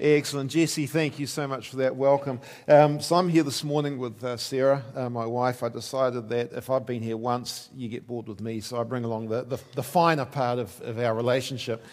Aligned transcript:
Excellent. 0.00 0.52
Jesse, 0.52 0.86
thank 0.86 1.18
you 1.18 1.26
so 1.26 1.48
much 1.48 1.70
for 1.70 1.76
that 1.78 1.96
welcome. 1.96 2.40
Um, 2.68 3.00
so, 3.00 3.16
I'm 3.16 3.28
here 3.28 3.42
this 3.42 3.64
morning 3.64 3.98
with 3.98 4.22
uh, 4.22 4.36
Sarah, 4.36 4.84
uh, 4.94 5.10
my 5.10 5.26
wife. 5.26 5.64
I 5.64 5.70
decided 5.70 6.28
that 6.28 6.52
if 6.52 6.70
I've 6.70 6.86
been 6.86 7.02
here 7.02 7.16
once, 7.16 7.68
you 7.74 7.88
get 7.88 8.06
bored 8.06 8.28
with 8.28 8.40
me, 8.40 8.60
so 8.60 8.80
I 8.80 8.84
bring 8.84 9.02
along 9.02 9.28
the, 9.28 9.42
the, 9.42 9.58
the 9.74 9.82
finer 9.82 10.24
part 10.24 10.60
of, 10.60 10.80
of 10.82 11.00
our 11.00 11.16
relationship. 11.16 11.84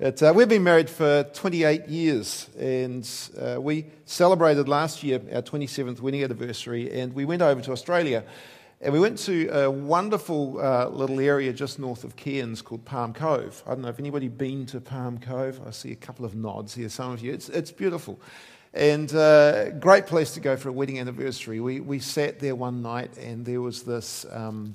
Uh, 0.00 0.32
we've 0.34 0.48
been 0.48 0.64
married 0.64 0.90
for 0.90 1.22
28 1.34 1.86
years, 1.86 2.50
and 2.58 3.08
uh, 3.40 3.60
we 3.60 3.86
celebrated 4.06 4.68
last 4.68 5.04
year 5.04 5.20
our 5.32 5.42
27th 5.42 6.00
wedding 6.00 6.24
anniversary, 6.24 6.90
and 6.90 7.12
we 7.14 7.24
went 7.24 7.42
over 7.42 7.60
to 7.60 7.70
Australia. 7.70 8.24
And 8.84 8.92
we 8.92 8.98
went 8.98 9.16
to 9.18 9.46
a 9.46 9.70
wonderful 9.70 10.60
uh, 10.60 10.88
little 10.88 11.20
area 11.20 11.52
just 11.52 11.78
north 11.78 12.02
of 12.02 12.16
Cairns 12.16 12.62
called 12.62 12.84
Palm 12.84 13.12
Cove. 13.14 13.62
I 13.64 13.70
don't 13.70 13.82
know 13.82 13.88
if 13.88 14.00
anybody 14.00 14.26
been 14.26 14.66
to 14.66 14.80
Palm 14.80 15.18
Cove. 15.18 15.60
I 15.64 15.70
see 15.70 15.92
a 15.92 15.96
couple 15.96 16.24
of 16.24 16.34
nods 16.34 16.74
here, 16.74 16.88
some 16.88 17.12
of 17.12 17.22
you. 17.22 17.32
It's, 17.32 17.48
it's 17.48 17.70
beautiful. 17.70 18.20
And 18.74 19.14
uh, 19.14 19.70
great 19.70 20.06
place 20.06 20.34
to 20.34 20.40
go 20.40 20.56
for 20.56 20.68
a 20.68 20.72
wedding 20.72 20.98
anniversary. 20.98 21.60
We, 21.60 21.78
we 21.78 22.00
sat 22.00 22.40
there 22.40 22.56
one 22.56 22.82
night 22.82 23.16
and 23.18 23.46
there 23.46 23.60
was 23.60 23.84
this 23.84 24.26
um, 24.32 24.74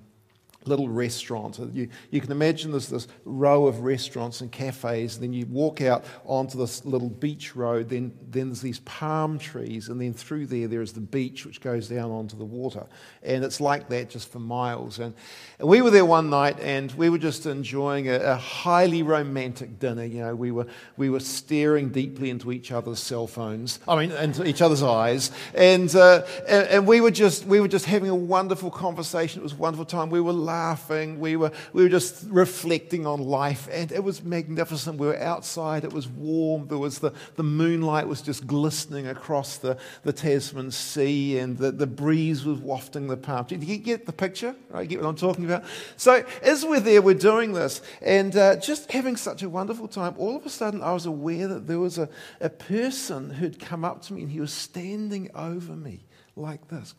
little 0.68 0.90
restaurant. 0.90 1.60
You, 1.74 1.90
you 2.12 2.22
can 2.22 2.32
imagine 2.32 2.72
there's 2.72 2.90
this 2.90 3.08
row 3.26 3.68
of 3.68 3.82
restaurants 3.82 4.42
and 4.42 4.52
cafes, 4.52 5.16
and 5.16 5.24
then 5.24 5.34
you 5.34 5.46
walk 5.46 5.82
out 5.82 6.06
onto 6.26 6.58
this 6.58 6.86
little 6.86 7.10
beach 7.10 7.56
road, 7.56 7.90
then, 7.90 8.12
then 8.30 8.50
there's 8.50 8.62
these 8.62 8.80
palm 8.80 9.40
trees, 9.40 9.90
and 9.90 10.00
then 10.00 10.14
through 10.14 10.48
there, 10.48 10.68
there's 10.68 10.94
the 10.94 11.02
beach 11.02 11.46
which 11.46 11.62
goes 11.62 11.88
down 11.88 12.12
onto 12.12 12.38
the 12.38 12.46
water. 12.46 12.86
And 13.24 13.44
it's 13.44 13.62
like 13.62 13.90
that 13.90 14.10
just 14.10 14.32
for 14.32 14.40
miles. 14.40 15.00
And, 15.00 15.14
and 15.60 15.68
we 15.68 15.82
were 15.82 15.92
there 15.92 16.06
one 16.06 16.30
night, 16.30 16.60
and 16.60 16.92
we 16.94 17.10
were 17.10 17.18
just 17.18 17.46
enjoying 17.46 18.10
a, 18.10 18.16
a 18.16 18.36
highly 18.36 19.04
romantic 19.04 19.80
dinner. 19.80 20.06
You 20.06 20.20
know, 20.20 20.36
we 20.36 20.52
were, 20.52 20.68
we 20.98 21.10
were 21.10 21.20
staring 21.20 21.90
deeply 21.90 22.30
into 22.30 22.52
each 22.52 22.72
other's 22.72 23.00
cell 23.00 23.28
phones, 23.28 23.80
I 23.88 23.96
mean, 23.96 24.12
into 24.12 24.46
each 24.46 24.62
other's 24.62 24.84
eyes, 24.84 25.32
and, 25.54 25.94
uh, 25.96 26.26
and, 26.48 26.68
and 26.68 26.88
we, 26.88 27.02
were 27.02 27.12
just, 27.12 27.46
we 27.46 27.60
were 27.60 27.68
just 27.68 27.86
having 27.86 28.10
a 28.10 28.16
wonderful 28.16 28.70
conversation. 28.70 29.42
It 29.42 29.44
was 29.44 29.54
a 29.54 29.58
wonderful 29.58 29.86
time. 29.86 30.10
We 30.10 30.22
were 30.22 30.34
laughing 30.34 30.57
laughing. 30.58 31.20
We 31.20 31.36
were, 31.36 31.52
we 31.72 31.84
were 31.84 31.90
just 31.90 32.26
reflecting 32.30 33.06
on 33.06 33.22
life, 33.22 33.70
and 33.72 33.92
it 33.92 34.04
was 34.04 34.24
magnificent. 34.24 34.98
We 34.98 35.06
were 35.06 35.22
outside, 35.34 35.84
it 35.84 35.94
was 35.94 36.08
warm. 36.08 36.68
There 36.68 36.80
was 36.80 36.98
the, 36.98 37.12
the 37.36 37.44
moonlight 37.44 38.08
was 38.08 38.22
just 38.24 38.48
glistening 38.48 39.08
across 39.08 39.58
the, 39.58 39.78
the 40.04 40.14
Tasman 40.14 40.72
Sea, 40.72 41.38
and 41.38 41.58
the, 41.58 41.72
the 41.72 41.86
breeze 41.86 42.44
was 42.44 42.60
wafting 42.60 43.08
the 43.08 43.18
palm 43.18 43.46
trees. 43.46 43.62
Do 43.62 43.68
you 43.68 43.78
get 43.78 44.08
the 44.08 44.14
picture? 44.14 44.56
Right, 44.70 44.90
get 44.90 45.00
what 45.00 45.08
I'm 45.08 45.16
talking 45.16 45.46
about? 45.46 45.64
So, 45.96 46.26
as 46.42 46.66
we're 46.66 46.80
there, 46.80 47.02
we're 47.04 47.14
doing 47.34 47.54
this, 47.54 47.82
and 48.02 48.36
uh, 48.36 48.56
just 48.56 48.92
having 48.92 49.16
such 49.16 49.44
a 49.44 49.50
wonderful 49.50 49.88
time, 49.88 50.16
all 50.18 50.36
of 50.36 50.46
a 50.46 50.50
sudden 50.50 50.82
I 50.82 50.92
was 50.92 51.06
aware 51.06 51.48
that 51.48 51.68
there 51.68 51.80
was 51.80 52.00
a, 52.00 52.10
a 52.42 52.50
person 52.50 53.30
who'd 53.30 53.60
come 53.60 53.86
up 53.86 54.02
to 54.04 54.14
me, 54.14 54.24
and 54.24 54.32
he 54.32 54.40
was 54.40 54.54
standing 54.54 55.30
over 55.36 55.74
me 55.74 56.06
like 56.36 56.68
this. 56.70 56.96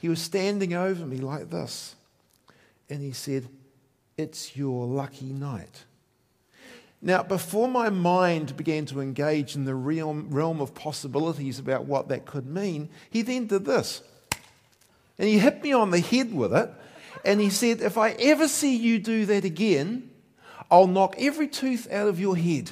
He 0.00 0.08
was 0.08 0.20
standing 0.20 0.74
over 0.74 1.06
me 1.06 1.18
like 1.18 1.50
this. 1.50 1.94
And 2.88 3.02
he 3.02 3.12
said, 3.12 3.48
It's 4.16 4.56
your 4.56 4.86
lucky 4.86 5.26
night. 5.26 5.84
Now, 7.02 7.22
before 7.22 7.68
my 7.68 7.88
mind 7.88 8.56
began 8.56 8.84
to 8.86 9.00
engage 9.00 9.54
in 9.54 9.64
the 9.64 9.74
realm, 9.74 10.28
realm 10.30 10.60
of 10.60 10.74
possibilities 10.74 11.58
about 11.58 11.84
what 11.84 12.08
that 12.08 12.26
could 12.26 12.46
mean, 12.46 12.90
he 13.08 13.22
then 13.22 13.46
did 13.46 13.64
this. 13.64 14.02
And 15.18 15.28
he 15.28 15.38
hit 15.38 15.62
me 15.62 15.72
on 15.72 15.90
the 15.90 16.00
head 16.00 16.34
with 16.34 16.52
it. 16.54 16.70
And 17.24 17.40
he 17.40 17.50
said, 17.50 17.80
If 17.80 17.98
I 17.98 18.10
ever 18.12 18.48
see 18.48 18.76
you 18.76 18.98
do 18.98 19.26
that 19.26 19.44
again, 19.44 20.10
I'll 20.70 20.86
knock 20.86 21.14
every 21.18 21.48
tooth 21.48 21.90
out 21.92 22.08
of 22.08 22.18
your 22.18 22.36
head. 22.36 22.70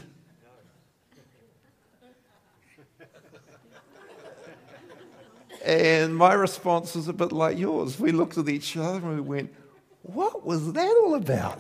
And 5.65 6.17
my 6.17 6.33
response 6.35 6.95
was 6.95 7.09
a 7.09 7.13
bit 7.13 7.33
like 7.33 7.59
yours. 7.59 7.99
We 7.99 8.13
looked 8.13 8.39
at 8.39 8.49
each 8.49 8.77
other 8.77 8.99
and 8.99 9.15
we 9.17 9.21
went, 9.21 9.55
What 10.03 10.47
was 10.47 10.73
that 10.73 11.03
all 11.05 11.15
about? 11.15 11.59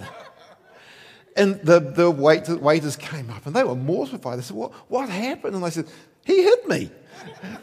And 1.39 1.61
the, 1.63 1.79
the 1.79 2.11
wait, 2.11 2.49
waiters 2.49 2.97
came 2.97 3.31
up 3.31 3.47
and 3.47 3.55
they 3.55 3.63
were 3.63 3.77
mortified. 3.77 4.39
They 4.39 4.43
said, 4.43 4.57
what, 4.57 4.73
what 4.91 5.09
happened? 5.09 5.55
And 5.55 5.65
I 5.65 5.69
said, 5.69 5.87
He 6.25 6.43
hit 6.43 6.69
me. 6.69 6.91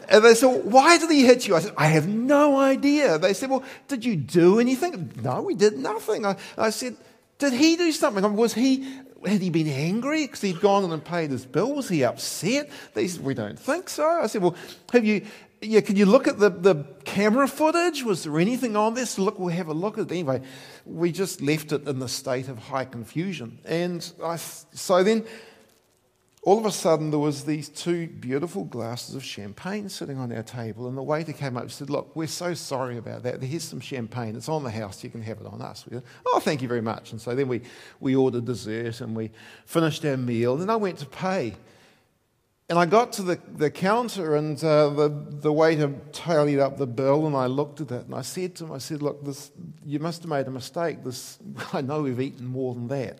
And 0.08 0.24
they 0.24 0.34
said, 0.34 0.64
Why 0.64 0.96
did 0.96 1.10
he 1.10 1.26
hit 1.26 1.46
you? 1.46 1.54
I 1.54 1.60
said, 1.60 1.74
I 1.76 1.88
have 1.88 2.08
no 2.08 2.58
idea. 2.58 3.18
They 3.18 3.34
said, 3.34 3.50
Well, 3.50 3.62
did 3.86 4.04
you 4.04 4.16
do 4.16 4.60
anything? 4.60 5.12
No, 5.22 5.42
we 5.42 5.54
did 5.54 5.78
nothing. 5.78 6.24
I, 6.24 6.36
I 6.56 6.70
said, 6.70 6.96
Did 7.38 7.52
he 7.52 7.76
do 7.76 7.92
something? 7.92 8.34
Was 8.34 8.54
he, 8.54 9.00
had 9.26 9.42
he 9.42 9.50
been 9.50 9.68
angry 9.68 10.24
because 10.24 10.40
he'd 10.40 10.60
gone 10.60 10.90
and 10.90 11.04
paid 11.04 11.30
his 11.30 11.44
bill? 11.44 11.74
Was 11.74 11.88
he 11.88 12.04
upset? 12.04 12.70
Said, 12.94 13.20
We 13.20 13.34
don't 13.34 13.58
think 13.58 13.88
so. 13.88 14.04
I 14.04 14.26
said, 14.26 14.42
Well, 14.42 14.54
have 14.92 15.04
you, 15.04 15.26
yeah, 15.60 15.80
can 15.80 15.96
you 15.96 16.06
look 16.06 16.28
at 16.28 16.38
the, 16.38 16.50
the 16.50 16.84
camera 17.04 17.48
footage? 17.48 18.02
Was 18.04 18.24
there 18.24 18.38
anything 18.38 18.76
on 18.76 18.94
this? 18.94 19.18
Look, 19.18 19.38
we'll 19.38 19.48
have 19.48 19.68
a 19.68 19.74
look 19.74 19.98
at 19.98 20.06
it. 20.06 20.12
Anyway, 20.12 20.42
we 20.84 21.12
just 21.12 21.40
left 21.40 21.72
it 21.72 21.86
in 21.88 21.98
the 21.98 22.08
state 22.08 22.48
of 22.48 22.58
high 22.58 22.84
confusion. 22.84 23.58
And 23.64 24.10
I, 24.22 24.36
so 24.36 25.02
then, 25.02 25.24
all 26.46 26.58
of 26.58 26.64
a 26.64 26.70
sudden, 26.70 27.10
there 27.10 27.18
was 27.18 27.44
these 27.44 27.68
two 27.68 28.06
beautiful 28.06 28.62
glasses 28.62 29.16
of 29.16 29.24
champagne 29.24 29.88
sitting 29.88 30.16
on 30.16 30.30
our 30.30 30.44
table. 30.44 30.86
And 30.86 30.96
the 30.96 31.02
waiter 31.02 31.32
came 31.32 31.56
up 31.56 31.64
and 31.64 31.72
said, 31.72 31.90
look, 31.90 32.14
we're 32.14 32.28
so 32.28 32.54
sorry 32.54 32.98
about 32.98 33.24
that. 33.24 33.42
Here's 33.42 33.64
some 33.64 33.80
champagne. 33.80 34.36
It's 34.36 34.48
on 34.48 34.62
the 34.62 34.70
house. 34.70 35.02
You 35.02 35.10
can 35.10 35.22
have 35.22 35.40
it 35.40 35.46
on 35.48 35.60
us. 35.60 35.84
We 35.84 35.96
said, 35.96 36.04
oh, 36.24 36.38
thank 36.38 36.62
you 36.62 36.68
very 36.68 36.80
much. 36.80 37.10
And 37.10 37.20
so 37.20 37.34
then 37.34 37.48
we, 37.48 37.62
we 37.98 38.14
ordered 38.14 38.44
dessert 38.44 39.00
and 39.00 39.16
we 39.16 39.32
finished 39.64 40.04
our 40.04 40.16
meal. 40.16 40.52
And 40.52 40.62
then 40.62 40.70
I 40.70 40.76
went 40.76 40.98
to 40.98 41.06
pay. 41.06 41.56
And 42.68 42.78
I 42.78 42.86
got 42.86 43.12
to 43.14 43.22
the, 43.22 43.40
the 43.56 43.68
counter 43.68 44.36
and 44.36 44.56
uh, 44.62 44.90
the, 44.90 45.08
the 45.08 45.52
waiter 45.52 45.94
tallied 46.12 46.60
up 46.60 46.76
the 46.76 46.86
bill 46.86 47.26
and 47.26 47.34
I 47.34 47.46
looked 47.46 47.80
at 47.80 47.90
it 47.90 48.06
and 48.06 48.14
I 48.14 48.22
said 48.22 48.54
to 48.56 48.66
him, 48.66 48.72
I 48.72 48.78
said, 48.78 49.02
look, 49.02 49.24
this, 49.24 49.50
you 49.84 49.98
must 49.98 50.22
have 50.22 50.30
made 50.30 50.46
a 50.46 50.52
mistake. 50.52 51.02
This, 51.02 51.40
I 51.72 51.80
know 51.80 52.02
we've 52.02 52.20
eaten 52.20 52.46
more 52.46 52.72
than 52.72 52.86
that. 52.86 53.18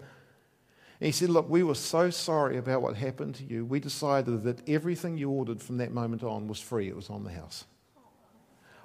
And 1.01 1.07
he 1.07 1.13
said, 1.13 1.29
look, 1.29 1.49
we 1.49 1.63
were 1.63 1.75
so 1.75 2.09
sorry 2.09 2.57
about 2.57 2.81
what 2.81 2.97
happened 2.97 3.35
to 3.37 3.45
you. 3.45 3.67
We 3.67 3.81
decided 3.81 4.45
that 4.45 4.67
everything 4.69 5.19
you 5.19 5.31
ordered 5.31 5.63
from 5.63 5.77
that 5.79 5.93
moment 5.93 6.23
on 6.23 6.49
was 6.49 6.59
free. 6.59 6.89
It 6.89 6.97
was 6.97 7.11
on 7.11 7.25
the 7.25 7.31
house. 7.31 7.65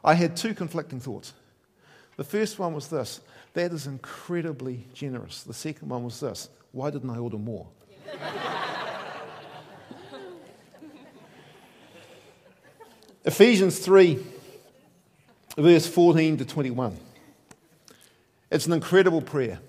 I 0.04 0.16
had 0.16 0.36
two 0.36 0.54
conflicting 0.54 1.00
thoughts. 1.00 1.34
The 2.18 2.26
first 2.26 2.60
one 2.60 2.74
was 2.74 2.90
this, 2.90 3.22
that 3.54 3.72
is 3.72 3.88
incredibly 3.88 4.86
generous. 4.94 5.44
The 5.44 5.54
second 5.54 5.88
one 5.90 6.04
was 6.04 6.20
this, 6.20 6.50
why 6.72 6.90
didn't 6.90 7.10
I 7.10 7.18
order 7.18 7.38
more? 7.38 7.68
Ephesians 13.24 13.80
3, 13.80 14.20
verse 15.58 15.88
14 15.88 16.38
to 16.38 16.46
21. 16.46 16.98
It's 18.52 18.66
an 18.66 18.74
incredible 18.74 19.22
prayer. 19.22 19.60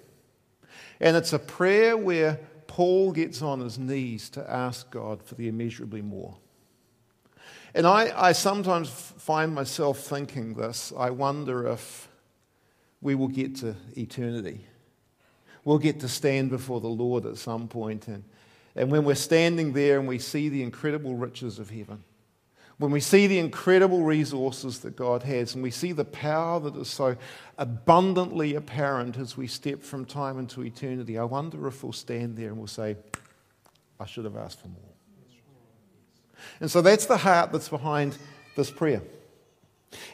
And 1.03 1.17
it's 1.17 1.33
a 1.33 1.39
prayer 1.39 1.97
where 1.97 2.39
Paul 2.69 3.11
gets 3.11 3.43
on 3.43 3.59
his 3.59 3.77
knees 3.77 4.31
to 4.31 4.51
ask 4.51 4.89
God 4.91 5.21
for 5.23 5.35
the 5.35 5.49
immeasurably 5.49 6.01
more. 6.01 6.37
And 7.75 7.87
I, 7.87 8.13
I 8.17 8.33
sometimes 8.33 8.89
find 8.89 9.53
myself 9.53 9.99
thinking 9.99 10.55
this. 10.55 10.93
I 10.97 11.11
wonder 11.11 11.67
if 11.67 12.09
we 13.01 13.17
will 13.17 13.29
get 13.29 13.57
to 13.57 13.75
eternity. 13.97 14.65
We'll 15.65 15.79
get 15.79 15.99
to 16.01 16.09
stand 16.09 16.51
before 16.51 16.81
the 16.81 16.89
Lord 16.89 17.27
at 17.27 17.37
some 17.37 17.67
point. 17.67 18.07
and, 18.07 18.23
and 18.77 18.91
when 18.91 19.05
we're 19.05 19.15
standing 19.17 19.73
there 19.73 19.99
and 19.99 20.07
we 20.07 20.21
see 20.21 20.49
the 20.49 20.63
incredible 20.63 21.17
riches 21.17 21.59
of 21.59 21.71
heaven, 21.71 22.05
when 22.83 22.91
we 22.91 22.99
see 22.99 23.29
the 23.29 23.39
incredible 23.39 24.03
resources 24.03 24.81
that 24.81 24.97
God 24.97 25.23
has 25.23 25.55
and 25.55 25.63
we 25.63 25.71
see 25.71 25.93
the 25.93 26.05
power 26.05 26.59
that 26.59 26.75
is 26.75 26.89
so 26.89 27.17
abundantly 27.57 28.57
apparent 28.57 29.17
as 29.17 29.37
we 29.37 29.47
step 29.47 29.85
from 29.85 30.05
time 30.05 30.37
into 30.37 30.65
eternity, 30.65 31.17
I 31.17 31.23
wonder 31.23 31.69
if 31.69 31.85
we'll 31.85 31.93
stand 31.93 32.37
there 32.37 32.49
and 32.49 32.59
we'll 32.59 32.67
say, 32.67 32.97
I 34.01 34.05
should 34.07 34.25
have 34.25 34.37
asked 34.37 34.61
for 34.61 34.67
more. 34.67 34.81
And 36.59 36.69
so 36.69 36.83
that's 36.83 37.07
the 37.07 37.19
heart 37.19 37.53
that's 37.53 37.69
behind 37.69 38.19
this 38.57 38.69
prayer. 38.69 39.03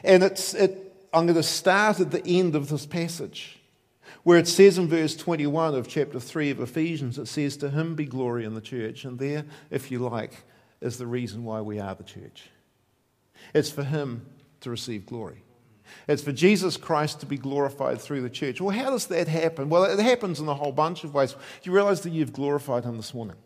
And 0.03 0.21
it's, 0.21 0.53
it, 0.53 0.93
I'm 1.11 1.25
going 1.25 1.37
to 1.37 1.43
start 1.43 1.99
at 1.99 2.11
the 2.11 2.23
end 2.23 2.53
of 2.53 2.69
this 2.69 2.85
passage 2.85 3.57
where 4.21 4.37
it 4.37 4.47
says 4.47 4.77
in 4.77 4.87
verse 4.87 5.15
21 5.15 5.73
of 5.73 5.87
chapter 5.87 6.19
3 6.19 6.51
of 6.51 6.59
Ephesians, 6.59 7.17
it 7.17 7.27
says, 7.27 7.57
To 7.57 7.71
him 7.71 7.95
be 7.95 8.05
glory 8.05 8.45
in 8.45 8.53
the 8.53 8.61
church. 8.61 9.05
And 9.05 9.17
there, 9.17 9.45
if 9.71 9.89
you 9.89 9.97
like, 9.97 10.43
is 10.81 10.99
the 10.99 11.07
reason 11.07 11.43
why 11.43 11.61
we 11.61 11.79
are 11.79 11.95
the 11.95 12.03
church. 12.03 12.43
It's 13.53 13.69
for 13.69 13.83
Him 13.83 14.25
to 14.61 14.69
receive 14.69 15.05
glory. 15.05 15.43
It's 16.07 16.21
for 16.21 16.31
Jesus 16.31 16.77
Christ 16.77 17.19
to 17.21 17.25
be 17.25 17.37
glorified 17.37 17.99
through 17.99 18.21
the 18.21 18.29
church. 18.29 18.61
Well, 18.61 18.75
how 18.75 18.91
does 18.91 19.07
that 19.07 19.27
happen? 19.27 19.69
Well, 19.69 19.85
it 19.85 19.99
happens 19.99 20.39
in 20.39 20.47
a 20.47 20.53
whole 20.53 20.71
bunch 20.71 21.03
of 21.03 21.13
ways. 21.13 21.33
Do 21.33 21.39
you 21.63 21.71
realize 21.71 22.01
that 22.01 22.11
you've 22.11 22.33
glorified 22.33 22.83
Him 22.83 22.97
this 22.97 23.13
morning. 23.13 23.37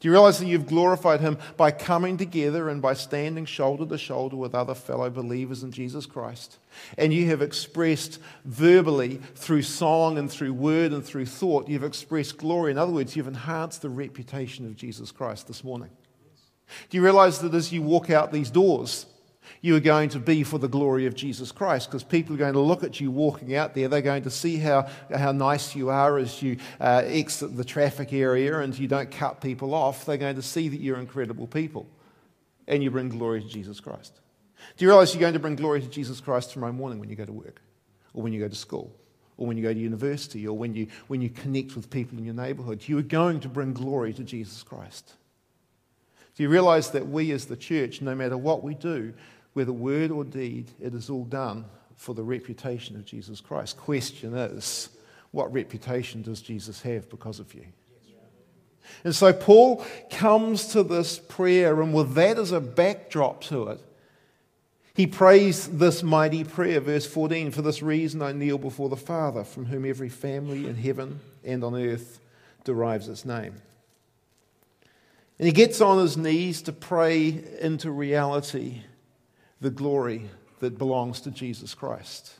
Do 0.00 0.08
you 0.08 0.12
realize 0.12 0.38
that 0.38 0.46
you've 0.46 0.66
glorified 0.66 1.20
him 1.20 1.38
by 1.56 1.70
coming 1.70 2.16
together 2.16 2.68
and 2.68 2.82
by 2.82 2.94
standing 2.94 3.46
shoulder 3.46 3.86
to 3.86 3.98
shoulder 3.98 4.36
with 4.36 4.54
other 4.54 4.74
fellow 4.74 5.10
believers 5.10 5.62
in 5.62 5.72
Jesus 5.72 6.06
Christ? 6.06 6.58
And 6.98 7.12
you 7.12 7.26
have 7.26 7.40
expressed 7.40 8.20
verbally, 8.44 9.20
through 9.34 9.62
song 9.62 10.18
and 10.18 10.30
through 10.30 10.52
word 10.52 10.92
and 10.92 11.04
through 11.04 11.26
thought, 11.26 11.68
you've 11.68 11.84
expressed 11.84 12.36
glory. 12.36 12.72
In 12.72 12.78
other 12.78 12.92
words, 12.92 13.16
you've 13.16 13.28
enhanced 13.28 13.82
the 13.82 13.88
reputation 13.88 14.66
of 14.66 14.76
Jesus 14.76 15.10
Christ 15.10 15.46
this 15.46 15.64
morning. 15.64 15.90
Do 16.88 16.96
you 16.96 17.02
realize 17.02 17.38
that 17.40 17.54
as 17.54 17.72
you 17.72 17.82
walk 17.82 18.10
out 18.10 18.32
these 18.32 18.50
doors, 18.50 19.06
you 19.60 19.74
are 19.76 19.80
going 19.80 20.08
to 20.10 20.18
be 20.18 20.42
for 20.42 20.58
the 20.58 20.68
glory 20.68 21.06
of 21.06 21.14
Jesus 21.14 21.52
Christ 21.52 21.88
because 21.88 22.04
people 22.04 22.34
are 22.34 22.38
going 22.38 22.52
to 22.52 22.60
look 22.60 22.84
at 22.84 23.00
you 23.00 23.10
walking 23.10 23.54
out 23.54 23.74
there. 23.74 23.88
They're 23.88 24.00
going 24.00 24.24
to 24.24 24.30
see 24.30 24.56
how, 24.56 24.88
how 25.14 25.32
nice 25.32 25.74
you 25.74 25.90
are 25.90 26.18
as 26.18 26.42
you 26.42 26.58
uh, 26.80 27.02
exit 27.04 27.56
the 27.56 27.64
traffic 27.64 28.12
area 28.12 28.58
and 28.60 28.76
you 28.78 28.88
don't 28.88 29.10
cut 29.10 29.40
people 29.40 29.74
off. 29.74 30.04
They're 30.04 30.16
going 30.16 30.36
to 30.36 30.42
see 30.42 30.68
that 30.68 30.80
you're 30.80 30.98
incredible 30.98 31.46
people 31.46 31.86
and 32.66 32.82
you 32.82 32.90
bring 32.90 33.08
glory 33.08 33.42
to 33.42 33.48
Jesus 33.48 33.80
Christ. 33.80 34.20
Do 34.76 34.84
you 34.84 34.90
realize 34.90 35.14
you're 35.14 35.20
going 35.20 35.34
to 35.34 35.38
bring 35.38 35.56
glory 35.56 35.80
to 35.80 35.88
Jesus 35.88 36.20
Christ 36.20 36.52
tomorrow 36.52 36.72
morning 36.72 36.98
when 36.98 37.08
you 37.08 37.16
go 37.16 37.24
to 37.24 37.32
work 37.32 37.60
or 38.14 38.22
when 38.22 38.32
you 38.32 38.40
go 38.40 38.48
to 38.48 38.56
school? 38.56 38.94
Or 39.38 39.46
when 39.46 39.58
you 39.58 39.62
go 39.62 39.74
to 39.74 39.78
university, 39.78 40.48
or 40.48 40.56
when 40.56 40.74
you, 40.74 40.86
when 41.08 41.20
you 41.20 41.28
connect 41.28 41.76
with 41.76 41.90
people 41.90 42.16
in 42.16 42.24
your 42.24 42.32
neighborhood, 42.32 42.82
you 42.86 42.96
are 42.96 43.02
going 43.02 43.40
to 43.40 43.50
bring 43.50 43.74
glory 43.74 44.14
to 44.14 44.24
Jesus 44.24 44.62
Christ. 44.62 45.12
Do 46.36 46.42
you 46.42 46.48
realize 46.48 46.90
that 46.90 47.08
we 47.08 47.32
as 47.32 47.46
the 47.46 47.56
church, 47.56 48.02
no 48.02 48.14
matter 48.14 48.36
what 48.36 48.62
we 48.62 48.74
do, 48.74 49.14
whether 49.54 49.72
word 49.72 50.10
or 50.10 50.22
deed, 50.22 50.70
it 50.80 50.94
is 50.94 51.08
all 51.08 51.24
done 51.24 51.64
for 51.96 52.14
the 52.14 52.22
reputation 52.22 52.94
of 52.94 53.06
Jesus 53.06 53.40
Christ. 53.40 53.78
Question 53.78 54.34
is, 54.34 54.90
what 55.30 55.50
reputation 55.52 56.20
does 56.20 56.42
Jesus 56.42 56.82
have 56.82 57.08
because 57.08 57.40
of 57.40 57.54
you? 57.54 57.64
And 59.02 59.14
so 59.14 59.32
Paul 59.32 59.84
comes 60.10 60.68
to 60.68 60.82
this 60.82 61.18
prayer, 61.18 61.80
and 61.80 61.92
with 61.92 62.14
that 62.14 62.38
as 62.38 62.52
a 62.52 62.60
backdrop 62.60 63.42
to 63.44 63.68
it, 63.68 63.80
he 64.94 65.06
prays 65.06 65.66
this 65.66 66.02
mighty 66.02 66.44
prayer, 66.44 66.80
verse 66.80 67.06
14 67.06 67.50
For 67.50 67.62
this 67.62 67.82
reason 67.82 68.22
I 68.22 68.32
kneel 68.32 68.58
before 68.58 68.88
the 68.88 68.96
Father, 68.96 69.42
from 69.42 69.66
whom 69.66 69.84
every 69.84 70.08
family 70.08 70.66
in 70.66 70.76
heaven 70.76 71.20
and 71.44 71.64
on 71.64 71.74
earth 71.74 72.20
derives 72.64 73.08
its 73.08 73.24
name. 73.24 73.54
And 75.38 75.46
he 75.46 75.52
gets 75.52 75.80
on 75.80 75.98
his 75.98 76.16
knees 76.16 76.62
to 76.62 76.72
pray 76.72 77.44
into 77.60 77.90
reality 77.90 78.82
the 79.60 79.70
glory 79.70 80.30
that 80.60 80.78
belongs 80.78 81.20
to 81.22 81.30
Jesus 81.30 81.74
Christ. 81.74 82.32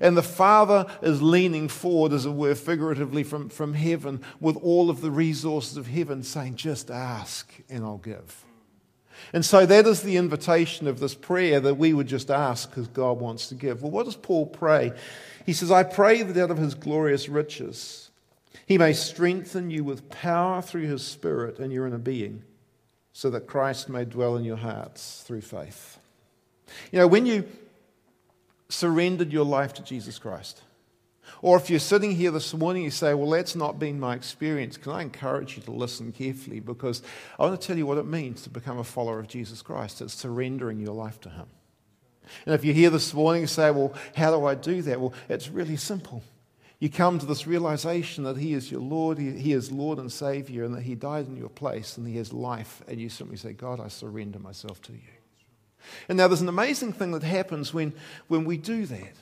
And 0.00 0.16
the 0.16 0.22
Father 0.22 0.86
is 1.00 1.22
leaning 1.22 1.68
forward, 1.68 2.12
as 2.12 2.26
it 2.26 2.30
were, 2.30 2.54
figuratively 2.54 3.22
from, 3.22 3.48
from 3.48 3.74
heaven 3.74 4.20
with 4.40 4.56
all 4.56 4.90
of 4.90 5.00
the 5.00 5.10
resources 5.10 5.76
of 5.76 5.86
heaven, 5.86 6.22
saying, 6.22 6.56
Just 6.56 6.90
ask 6.90 7.50
and 7.68 7.84
I'll 7.84 7.98
give. 7.98 8.44
And 9.32 9.44
so 9.44 9.64
that 9.64 9.86
is 9.86 10.02
the 10.02 10.18
invitation 10.18 10.86
of 10.86 11.00
this 11.00 11.14
prayer 11.14 11.60
that 11.60 11.76
we 11.76 11.94
would 11.94 12.06
just 12.06 12.30
ask 12.30 12.68
because 12.68 12.88
God 12.88 13.18
wants 13.18 13.48
to 13.48 13.54
give. 13.54 13.82
Well, 13.82 13.90
what 13.90 14.04
does 14.04 14.16
Paul 14.16 14.46
pray? 14.46 14.92
He 15.46 15.54
says, 15.54 15.70
I 15.70 15.84
pray 15.84 16.22
that 16.22 16.42
out 16.42 16.50
of 16.50 16.58
his 16.58 16.74
glorious 16.74 17.28
riches 17.28 18.05
he 18.66 18.78
may 18.78 18.92
strengthen 18.92 19.70
you 19.70 19.84
with 19.84 20.10
power 20.10 20.60
through 20.60 20.86
his 20.88 21.06
Spirit 21.06 21.58
in 21.58 21.70
your 21.70 21.86
inner 21.86 21.98
being, 21.98 22.42
so 23.12 23.30
that 23.30 23.46
Christ 23.46 23.88
may 23.88 24.04
dwell 24.04 24.36
in 24.36 24.44
your 24.44 24.56
hearts 24.56 25.22
through 25.26 25.40
faith. 25.40 25.98
You 26.90 26.98
know, 26.98 27.06
when 27.06 27.26
you 27.26 27.46
surrendered 28.68 29.32
your 29.32 29.44
life 29.44 29.72
to 29.74 29.82
Jesus 29.82 30.18
Christ, 30.18 30.62
or 31.42 31.56
if 31.56 31.70
you're 31.70 31.78
sitting 31.78 32.12
here 32.12 32.30
this 32.30 32.54
morning, 32.54 32.82
you 32.82 32.90
say, 32.90 33.14
Well, 33.14 33.30
that's 33.30 33.54
not 33.54 33.78
been 33.78 34.00
my 34.00 34.14
experience, 34.14 34.76
can 34.76 34.92
I 34.92 35.02
encourage 35.02 35.56
you 35.56 35.62
to 35.64 35.70
listen 35.70 36.12
carefully? 36.12 36.60
Because 36.60 37.02
I 37.38 37.44
want 37.44 37.60
to 37.60 37.66
tell 37.66 37.76
you 37.76 37.86
what 37.86 37.98
it 37.98 38.06
means 38.06 38.42
to 38.42 38.50
become 38.50 38.78
a 38.78 38.84
follower 38.84 39.18
of 39.18 39.28
Jesus 39.28 39.62
Christ. 39.62 40.00
It's 40.00 40.14
surrendering 40.14 40.80
your 40.80 40.94
life 40.94 41.20
to 41.22 41.30
Him. 41.30 41.46
And 42.44 42.54
if 42.54 42.64
you're 42.64 42.74
here 42.74 42.90
this 42.90 43.14
morning 43.14 43.42
and 43.42 43.50
say, 43.50 43.70
Well, 43.70 43.94
how 44.16 44.36
do 44.36 44.44
I 44.44 44.54
do 44.56 44.82
that? 44.82 45.00
Well, 45.00 45.12
it's 45.28 45.48
really 45.48 45.76
simple. 45.76 46.22
You 46.86 46.92
come 46.92 47.18
to 47.18 47.26
this 47.26 47.48
realization 47.48 48.22
that 48.22 48.36
He 48.36 48.54
is 48.54 48.70
your 48.70 48.80
Lord, 48.80 49.18
He, 49.18 49.52
is 49.52 49.72
Lord 49.72 49.98
and 49.98 50.12
Savior, 50.12 50.62
and 50.62 50.72
that 50.76 50.84
He 50.84 50.94
died 50.94 51.26
in 51.26 51.36
your 51.36 51.48
place, 51.48 51.96
and 51.96 52.06
He 52.06 52.16
has 52.18 52.32
life. 52.32 52.80
And 52.86 53.00
you 53.00 53.08
simply 53.08 53.36
say, 53.36 53.54
God, 53.54 53.80
I 53.80 53.88
surrender 53.88 54.38
myself 54.38 54.80
to 54.82 54.92
you. 54.92 55.00
And 56.08 56.16
now 56.16 56.28
there's 56.28 56.42
an 56.42 56.48
amazing 56.48 56.92
thing 56.92 57.10
that 57.10 57.24
happens 57.24 57.74
when, 57.74 57.92
when 58.28 58.44
we 58.44 58.56
do 58.56 58.86
that. 58.86 59.14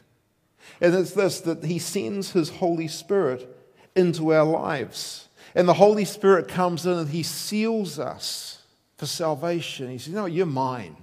And 0.78 0.94
it's 0.94 1.12
this 1.12 1.40
that 1.40 1.64
He 1.64 1.78
sends 1.78 2.32
His 2.32 2.50
Holy 2.50 2.87
Spirit 2.87 3.49
into 3.96 4.34
our 4.34 4.44
lives. 4.44 5.31
And 5.55 5.66
the 5.66 5.72
Holy 5.72 6.05
Spirit 6.05 6.49
comes 6.49 6.84
in 6.84 6.93
and 6.93 7.08
He 7.08 7.22
seals 7.22 7.99
us 7.99 8.58
for 8.99 9.06
salvation. 9.06 9.88
He 9.88 9.96
says, 9.96 10.12
No, 10.12 10.26
you're 10.26 10.44
mine. 10.44 10.99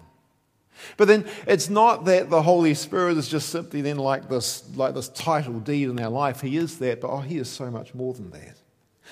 But 0.98 1.08
then 1.08 1.28
it's 1.48 1.70
not 1.70 2.06
that 2.06 2.30
the 2.30 2.42
Holy 2.42 2.74
Spirit 2.74 3.18
is 3.18 3.28
just 3.28 3.50
simply 3.50 3.82
then 3.82 3.98
like 3.98 4.30
this, 4.30 4.64
like 4.76 4.94
this 4.94 5.10
title 5.10 5.60
deed 5.60 5.90
in 5.90 6.00
our 6.00 6.10
life. 6.10 6.42
He 6.42 6.58
is 6.58 6.80
that, 6.80 7.02
but 7.02 7.10
oh, 7.10 7.20
He 7.20 7.38
is 7.38 7.50
so 7.50 7.70
much 7.70 7.94
more 7.94 8.14
than 8.14 8.32
that. 8.32 8.58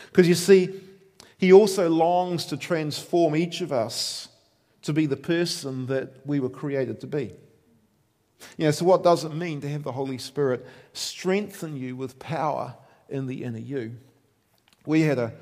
Because 0.08 0.28
you 0.28 0.36
see, 0.36 0.82
He 1.38 1.54
also 1.54 1.90
longs 1.90 2.46
to 2.46 2.58
transform 2.58 3.36
each 3.36 3.62
of 3.62 3.72
us 3.72 4.30
to 4.84 4.94
be 4.94 5.06
the 5.06 5.18
person 5.18 5.86
that 5.88 6.26
we 6.26 6.40
were 6.40 6.50
created 6.50 7.02
to 7.02 7.08
be. 7.08 7.34
You 8.58 8.66
know, 8.66 8.72
so 8.72 8.86
what 8.86 9.04
does 9.04 9.24
it 9.26 9.34
mean 9.34 9.62
to 9.62 9.70
have 9.70 9.84
the 9.84 9.92
Holy 9.92 10.18
Spirit 10.18 10.66
strengthen 10.94 11.76
you 11.76 11.96
with 11.96 12.20
power 12.20 12.76
in 13.10 13.28
the 13.28 13.44
inner 13.44 13.60
you? 13.60 13.98
We 14.86 15.02
had 15.02 15.20
a, 15.20 15.34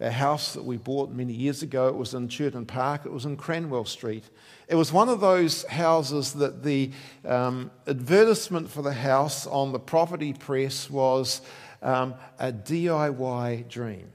a 0.00 0.10
house 0.10 0.54
that 0.54 0.64
we 0.64 0.78
bought 0.78 1.10
many 1.10 1.32
years 1.32 1.62
ago. 1.62 1.88
It 1.88 1.94
was 1.94 2.14
in 2.14 2.28
Churton 2.28 2.64
Park. 2.64 3.04
It 3.04 3.12
was 3.12 3.26
in 3.26 3.36
Cranwell 3.36 3.86
Street. 3.86 4.24
It 4.66 4.74
was 4.74 4.92
one 4.92 5.08
of 5.08 5.20
those 5.20 5.64
houses 5.64 6.32
that 6.34 6.62
the 6.62 6.90
um, 7.26 7.70
advertisement 7.86 8.70
for 8.70 8.82
the 8.82 8.94
house 8.94 9.46
on 9.46 9.72
the 9.72 9.78
property 9.78 10.32
press 10.32 10.88
was 10.88 11.42
um, 11.82 12.14
a 12.38 12.50
DIY 12.50 13.68
dream, 13.68 14.10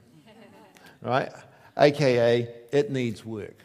right? 1.02 1.30
AKA, 1.76 2.48
it 2.72 2.90
needs 2.90 3.24
work. 3.24 3.56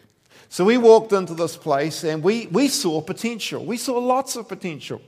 So 0.49 0.65
we 0.65 0.77
walked 0.77 1.13
into 1.13 1.33
this 1.33 1.55
place 1.55 2.03
and 2.03 2.21
we, 2.21 2.47
we 2.47 2.67
saw 2.67 3.01
potential. 3.01 3.65
We 3.65 3.77
saw 3.77 3.97
lots 3.97 4.35
of 4.35 4.47
potential. 4.47 5.01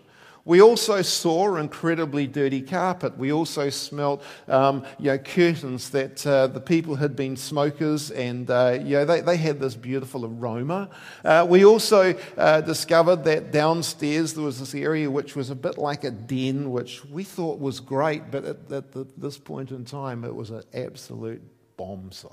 We 0.45 0.61
also 0.61 1.01
saw 1.01 1.55
incredibly 1.55 2.27
dirty 2.27 2.61
carpet. 2.61 3.17
We 3.17 3.31
also 3.31 3.69
smelt 3.69 4.21
um, 4.49 4.85
you 4.99 5.05
know, 5.05 5.17
curtains 5.17 5.89
that 5.91 6.27
uh, 6.27 6.47
the 6.47 6.59
people 6.59 6.95
had 6.95 7.15
been 7.15 7.37
smokers 7.37 8.11
and 8.11 8.49
uh, 8.49 8.77
you 8.81 8.97
know, 8.97 9.05
they, 9.05 9.21
they 9.21 9.37
had 9.37 9.61
this 9.61 9.75
beautiful 9.75 10.25
aroma. 10.25 10.89
Uh, 11.23 11.47
we 11.49 11.63
also 11.63 12.13
uh, 12.37 12.59
discovered 12.59 13.23
that 13.23 13.53
downstairs 13.53 14.33
there 14.33 14.43
was 14.43 14.59
this 14.59 14.75
area 14.75 15.09
which 15.09 15.33
was 15.33 15.49
a 15.49 15.55
bit 15.55 15.77
like 15.77 16.03
a 16.03 16.11
den, 16.11 16.71
which 16.71 17.05
we 17.05 17.23
thought 17.23 17.57
was 17.59 17.79
great, 17.79 18.29
but 18.29 18.43
at, 18.43 18.71
at 18.71 18.91
the, 18.91 19.07
this 19.15 19.37
point 19.37 19.71
in 19.71 19.85
time 19.85 20.25
it 20.25 20.35
was 20.35 20.49
an 20.49 20.63
absolute 20.73 21.41
bomb 21.77 22.11
site. 22.11 22.29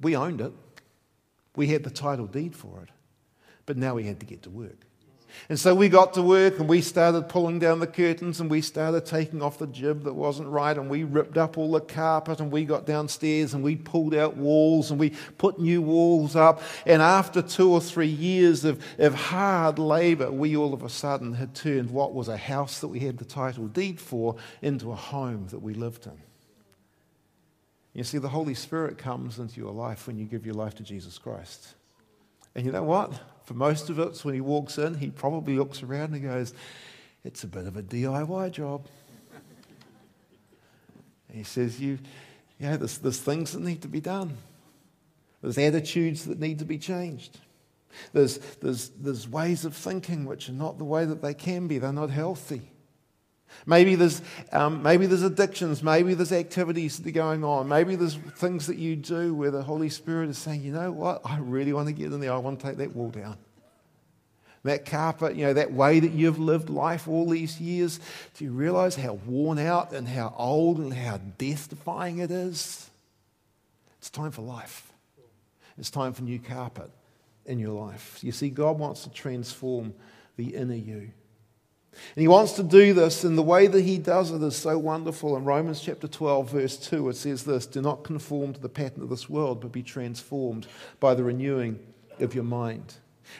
We 0.00 0.14
owned 0.14 0.40
it. 0.40 0.52
We 1.56 1.66
had 1.66 1.82
the 1.82 1.90
title 1.90 2.26
deed 2.26 2.54
for 2.54 2.82
it, 2.82 2.90
but 3.64 3.76
now 3.76 3.94
we 3.94 4.04
had 4.04 4.20
to 4.20 4.26
get 4.26 4.42
to 4.44 4.50
work. 4.50 4.86
And 5.48 5.58
so 5.58 5.74
we 5.74 5.88
got 5.88 6.14
to 6.14 6.22
work 6.22 6.58
and 6.58 6.68
we 6.68 6.80
started 6.80 7.28
pulling 7.28 7.58
down 7.58 7.78
the 7.78 7.86
curtains 7.86 8.40
and 8.40 8.50
we 8.50 8.60
started 8.60 9.06
taking 9.06 9.42
off 9.42 9.58
the 9.58 9.66
jib 9.66 10.02
that 10.04 10.14
wasn't 10.14 10.48
right 10.48 10.76
and 10.76 10.90
we 10.90 11.04
ripped 11.04 11.38
up 11.38 11.56
all 11.56 11.72
the 11.72 11.80
carpet 11.80 12.40
and 12.40 12.50
we 12.50 12.64
got 12.64 12.86
downstairs 12.86 13.54
and 13.54 13.62
we 13.62 13.76
pulled 13.76 14.14
out 14.14 14.36
walls 14.36 14.90
and 14.90 14.98
we 14.98 15.10
put 15.38 15.58
new 15.58 15.82
walls 15.82 16.34
up. 16.34 16.62
And 16.84 17.00
after 17.00 17.42
two 17.42 17.70
or 17.70 17.80
three 17.80 18.06
years 18.06 18.64
of, 18.64 18.84
of 18.98 19.14
hard 19.14 19.78
labor, 19.78 20.30
we 20.30 20.56
all 20.56 20.74
of 20.74 20.82
a 20.82 20.88
sudden 20.88 21.34
had 21.34 21.54
turned 21.54 21.90
what 21.90 22.14
was 22.14 22.28
a 22.28 22.36
house 22.36 22.80
that 22.80 22.88
we 22.88 23.00
had 23.00 23.18
the 23.18 23.24
title 23.24 23.68
deed 23.68 24.00
for 24.00 24.36
into 24.62 24.90
a 24.90 24.96
home 24.96 25.46
that 25.48 25.60
we 25.60 25.74
lived 25.74 26.06
in. 26.06 26.18
You 27.94 28.04
see, 28.04 28.18
the 28.18 28.28
Holy 28.28 28.54
Spirit 28.54 28.98
comes 28.98 29.38
into 29.38 29.58
your 29.58 29.72
life 29.72 30.06
when 30.06 30.18
you 30.18 30.26
give 30.26 30.44
your 30.44 30.54
life 30.54 30.74
to 30.74 30.82
Jesus 30.82 31.16
Christ. 31.16 31.74
And 32.54 32.66
you 32.66 32.72
know 32.72 32.82
what? 32.82 33.18
For 33.46 33.54
most 33.54 33.90
of 33.90 34.00
us, 34.00 34.24
when 34.24 34.34
he 34.34 34.40
walks 34.40 34.76
in, 34.76 34.94
he 34.94 35.08
probably 35.08 35.56
looks 35.56 35.82
around 35.84 36.12
and 36.14 36.22
goes, 36.22 36.52
It's 37.24 37.44
a 37.44 37.46
bit 37.46 37.66
of 37.66 37.76
a 37.76 37.82
DIY 37.82 38.50
job. 38.50 38.86
He 41.32 41.44
says, 41.44 41.80
You, 41.80 41.98
you 42.58 42.68
know, 42.68 42.76
there's, 42.76 42.98
there's 42.98 43.20
things 43.20 43.52
that 43.52 43.62
need 43.62 43.82
to 43.82 43.88
be 43.88 44.00
done, 44.00 44.36
there's 45.42 45.58
attitudes 45.58 46.24
that 46.24 46.40
need 46.40 46.58
to 46.58 46.64
be 46.64 46.76
changed. 46.76 47.38
There's, 48.12 48.38
there's, 48.60 48.90
there's 48.90 49.26
ways 49.26 49.64
of 49.64 49.74
thinking 49.74 50.26
which 50.26 50.50
are 50.50 50.52
not 50.52 50.76
the 50.76 50.84
way 50.84 51.06
that 51.06 51.22
they 51.22 51.32
can 51.32 51.68
be, 51.68 51.78
they're 51.78 51.92
not 51.92 52.10
healthy. 52.10 52.72
Maybe 53.68 53.96
there's, 53.96 54.22
um, 54.52 54.82
maybe 54.82 55.06
there's 55.06 55.24
addictions. 55.24 55.82
Maybe 55.82 56.14
there's 56.14 56.32
activities 56.32 56.98
that 56.98 57.08
are 57.08 57.12
going 57.12 57.42
on. 57.42 57.68
Maybe 57.68 57.96
there's 57.96 58.14
things 58.14 58.68
that 58.68 58.76
you 58.76 58.94
do 58.94 59.34
where 59.34 59.50
the 59.50 59.62
Holy 59.62 59.88
Spirit 59.88 60.30
is 60.30 60.38
saying, 60.38 60.62
you 60.62 60.72
know 60.72 60.92
what? 60.92 61.20
I 61.24 61.38
really 61.38 61.72
want 61.72 61.88
to 61.88 61.92
get 61.92 62.12
in 62.12 62.20
there. 62.20 62.32
I 62.32 62.38
want 62.38 62.60
to 62.60 62.66
take 62.66 62.76
that 62.76 62.94
wall 62.94 63.10
down. 63.10 63.36
That 64.62 64.86
carpet, 64.86 65.36
you 65.36 65.46
know, 65.46 65.52
that 65.52 65.72
way 65.72 66.00
that 66.00 66.12
you've 66.12 66.38
lived 66.38 66.70
life 66.70 67.06
all 67.08 67.28
these 67.28 67.60
years, 67.60 68.00
do 68.34 68.44
you 68.44 68.52
realize 68.52 68.96
how 68.96 69.14
worn 69.26 69.58
out 69.58 69.92
and 69.92 70.08
how 70.08 70.34
old 70.36 70.78
and 70.78 70.94
how 70.94 71.18
death 71.38 71.68
defying 71.68 72.18
it 72.18 72.30
is? 72.30 72.88
It's 73.98 74.10
time 74.10 74.30
for 74.30 74.42
life. 74.42 74.92
It's 75.78 75.90
time 75.90 76.12
for 76.12 76.22
new 76.22 76.38
carpet 76.38 76.90
in 77.44 77.58
your 77.58 77.72
life. 77.80 78.18
You 78.22 78.32
see, 78.32 78.48
God 78.48 78.78
wants 78.78 79.02
to 79.04 79.10
transform 79.10 79.94
the 80.36 80.54
inner 80.54 80.74
you. 80.74 81.10
And 82.14 82.22
he 82.22 82.28
wants 82.28 82.52
to 82.52 82.62
do 82.62 82.92
this, 82.92 83.24
and 83.24 83.36
the 83.36 83.42
way 83.42 83.66
that 83.66 83.82
he 83.82 83.98
does 83.98 84.30
it 84.30 84.42
is 84.42 84.56
so 84.56 84.78
wonderful. 84.78 85.36
In 85.36 85.44
Romans 85.44 85.80
chapter 85.80 86.08
12, 86.08 86.50
verse 86.50 86.76
2, 86.76 87.08
it 87.08 87.16
says 87.16 87.44
this 87.44 87.66
Do 87.66 87.80
not 87.80 88.04
conform 88.04 88.52
to 88.54 88.60
the 88.60 88.68
pattern 88.68 89.02
of 89.02 89.08
this 89.08 89.28
world, 89.28 89.60
but 89.60 89.72
be 89.72 89.82
transformed 89.82 90.66
by 91.00 91.14
the 91.14 91.24
renewing 91.24 91.78
of 92.20 92.34
your 92.34 92.44
mind. 92.44 92.94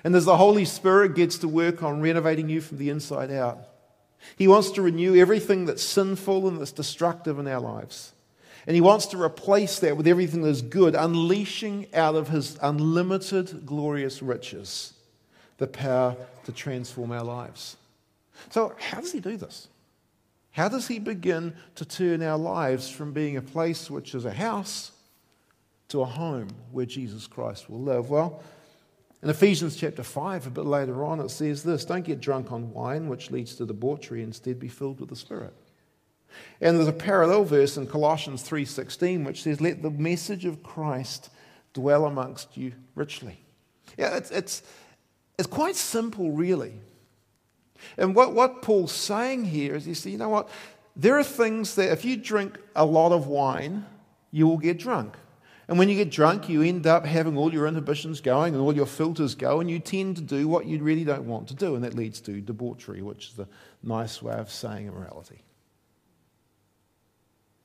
And 0.05 0.15
as 0.15 0.25
the 0.25 0.37
Holy 0.37 0.65
Spirit 0.65 1.15
gets 1.15 1.39
to 1.39 1.49
work 1.49 1.83
on 1.83 2.01
renovating 2.01 2.49
you 2.49 2.61
from 2.61 2.79
the 2.79 2.91
inside 2.91 3.31
out, 3.31 3.59
he 4.37 4.49
wants 4.49 4.71
to 4.73 4.83
renew 4.83 5.15
everything 5.15 5.67
that's 5.67 5.83
sinful 5.83 6.49
and 6.49 6.61
that's 6.61 6.73
destructive 6.73 7.39
in 7.39 7.47
our 7.47 7.61
lives. 7.61 8.13
And 8.67 8.75
he 8.75 8.81
wants 8.81 9.07
to 9.09 9.23
replace 9.23 9.79
that 9.79 9.97
with 9.97 10.09
everything 10.09 10.43
that's 10.43 10.63
good, 10.63 10.97
unleashing 10.97 11.87
out 11.95 12.17
of 12.17 12.29
his 12.29 12.59
unlimited, 12.61 13.65
glorious 13.65 14.23
riches 14.23 14.95
the 15.59 15.67
power 15.67 16.17
to 16.45 16.53
transform 16.53 17.13
our 17.13 17.25
lives. 17.25 17.77
So, 18.51 18.75
how 18.79 19.01
does 19.01 19.13
he 19.13 19.21
do 19.21 19.37
this? 19.37 19.69
How 20.51 20.69
does 20.69 20.89
he 20.89 20.99
begin 20.99 21.55
to 21.75 21.85
turn 21.85 22.23
our 22.23 22.39
lives 22.39 22.89
from 22.89 23.13
being 23.13 23.37
a 23.37 23.43
place 23.43 23.91
which 23.91 24.15
is 24.15 24.25
a 24.25 24.33
house 24.33 24.93
to 25.89 26.01
a 26.01 26.07
home 26.07 26.49
where 26.73 26.87
Jesus 26.87 27.27
Christ 27.27 27.69
will 27.69 27.83
live? 27.83 28.09
Well, 28.09 28.43
in 29.23 29.31
Ephesians 29.31 29.77
chapter 29.77 30.03
5, 30.03 30.47
a 30.47 30.51
bit 30.51 30.65
later 30.65 31.05
on, 31.05 31.21
it 31.21 31.31
says 31.31 31.63
this 31.63 31.85
Don't 31.85 32.05
get 32.05 32.21
drunk 32.21 32.53
on 32.53 32.73
wine, 32.73 33.09
which 33.09 33.31
leads 33.31 33.55
to 33.57 33.67
debauchery, 33.67 34.23
instead 34.23 34.59
be 34.59 34.69
filled 34.69 35.01
with 35.01 35.09
the 35.09 35.17
Spirit. 35.17 35.53
And 36.61 36.77
there's 36.77 36.89
a 36.89 36.93
parallel 36.93 37.45
verse 37.45 37.77
in 37.77 37.87
Colossians 37.87 38.43
3:16 38.43 39.25
which 39.25 39.43
says, 39.43 39.61
"Let 39.61 39.83
the 39.83 39.91
message 39.91 40.45
of 40.45 40.63
Christ 40.63 41.31
dwell 41.73 42.07
amongst 42.07 42.57
you 42.57 42.73
richly." 42.95 43.41
Yeah, 43.97 44.17
it's, 44.17 44.31
it's, 44.31 44.63
it's 45.39 45.47
quite 45.47 45.77
simple, 45.77 46.33
really. 46.33 46.81
And 47.97 48.15
what, 48.15 48.35
what 48.35 48.63
Paul's 48.63 48.93
saying 48.93 49.47
here 49.47 49.75
is, 49.75 49.85
he 49.85 49.95
says, 49.95 50.13
you 50.13 50.19
know 50.19 50.29
what? 50.29 50.49
There 50.95 51.19
are 51.19 51.25
things 51.25 51.75
that 51.75 51.93
if 51.93 52.05
you 52.05 52.17
drink 52.17 52.59
a 52.75 52.85
lot 52.85 53.13
of 53.13 53.27
wine, 53.27 53.85
you 54.31 54.47
will 54.47 54.59
get 54.59 54.79
drunk. 54.79 55.17
And 55.69 55.79
when 55.79 55.89
you 55.89 55.97
get 55.97 56.11
drunk, 56.11 56.49
you 56.49 56.63
end 56.63 56.87
up 56.87 57.05
having 57.05 57.37
all 57.37 57.53
your 57.53 57.67
inhibitions 57.67 58.21
going 58.21 58.55
and 58.55 58.63
all 58.63 58.75
your 58.75 58.87
filters 58.87 59.35
go, 59.35 59.61
and 59.61 59.69
you 59.69 59.81
tend 59.81 60.17
to 60.17 60.23
do 60.23 60.47
what 60.47 60.67
you 60.67 60.83
really 60.83 61.05
don't 61.05 61.27
want 61.27 61.49
to 61.49 61.55
do, 61.55 61.75
and 61.75 61.83
that 61.85 61.95
leads 61.95 62.21
to 62.23 62.41
debauchery, 62.41 63.03
which 63.03 63.29
is 63.29 63.33
the 63.35 63.49
nice 63.83 64.23
way 64.23 64.35
of 64.35 64.51
saying 64.51 64.87
immorality. 64.87 65.43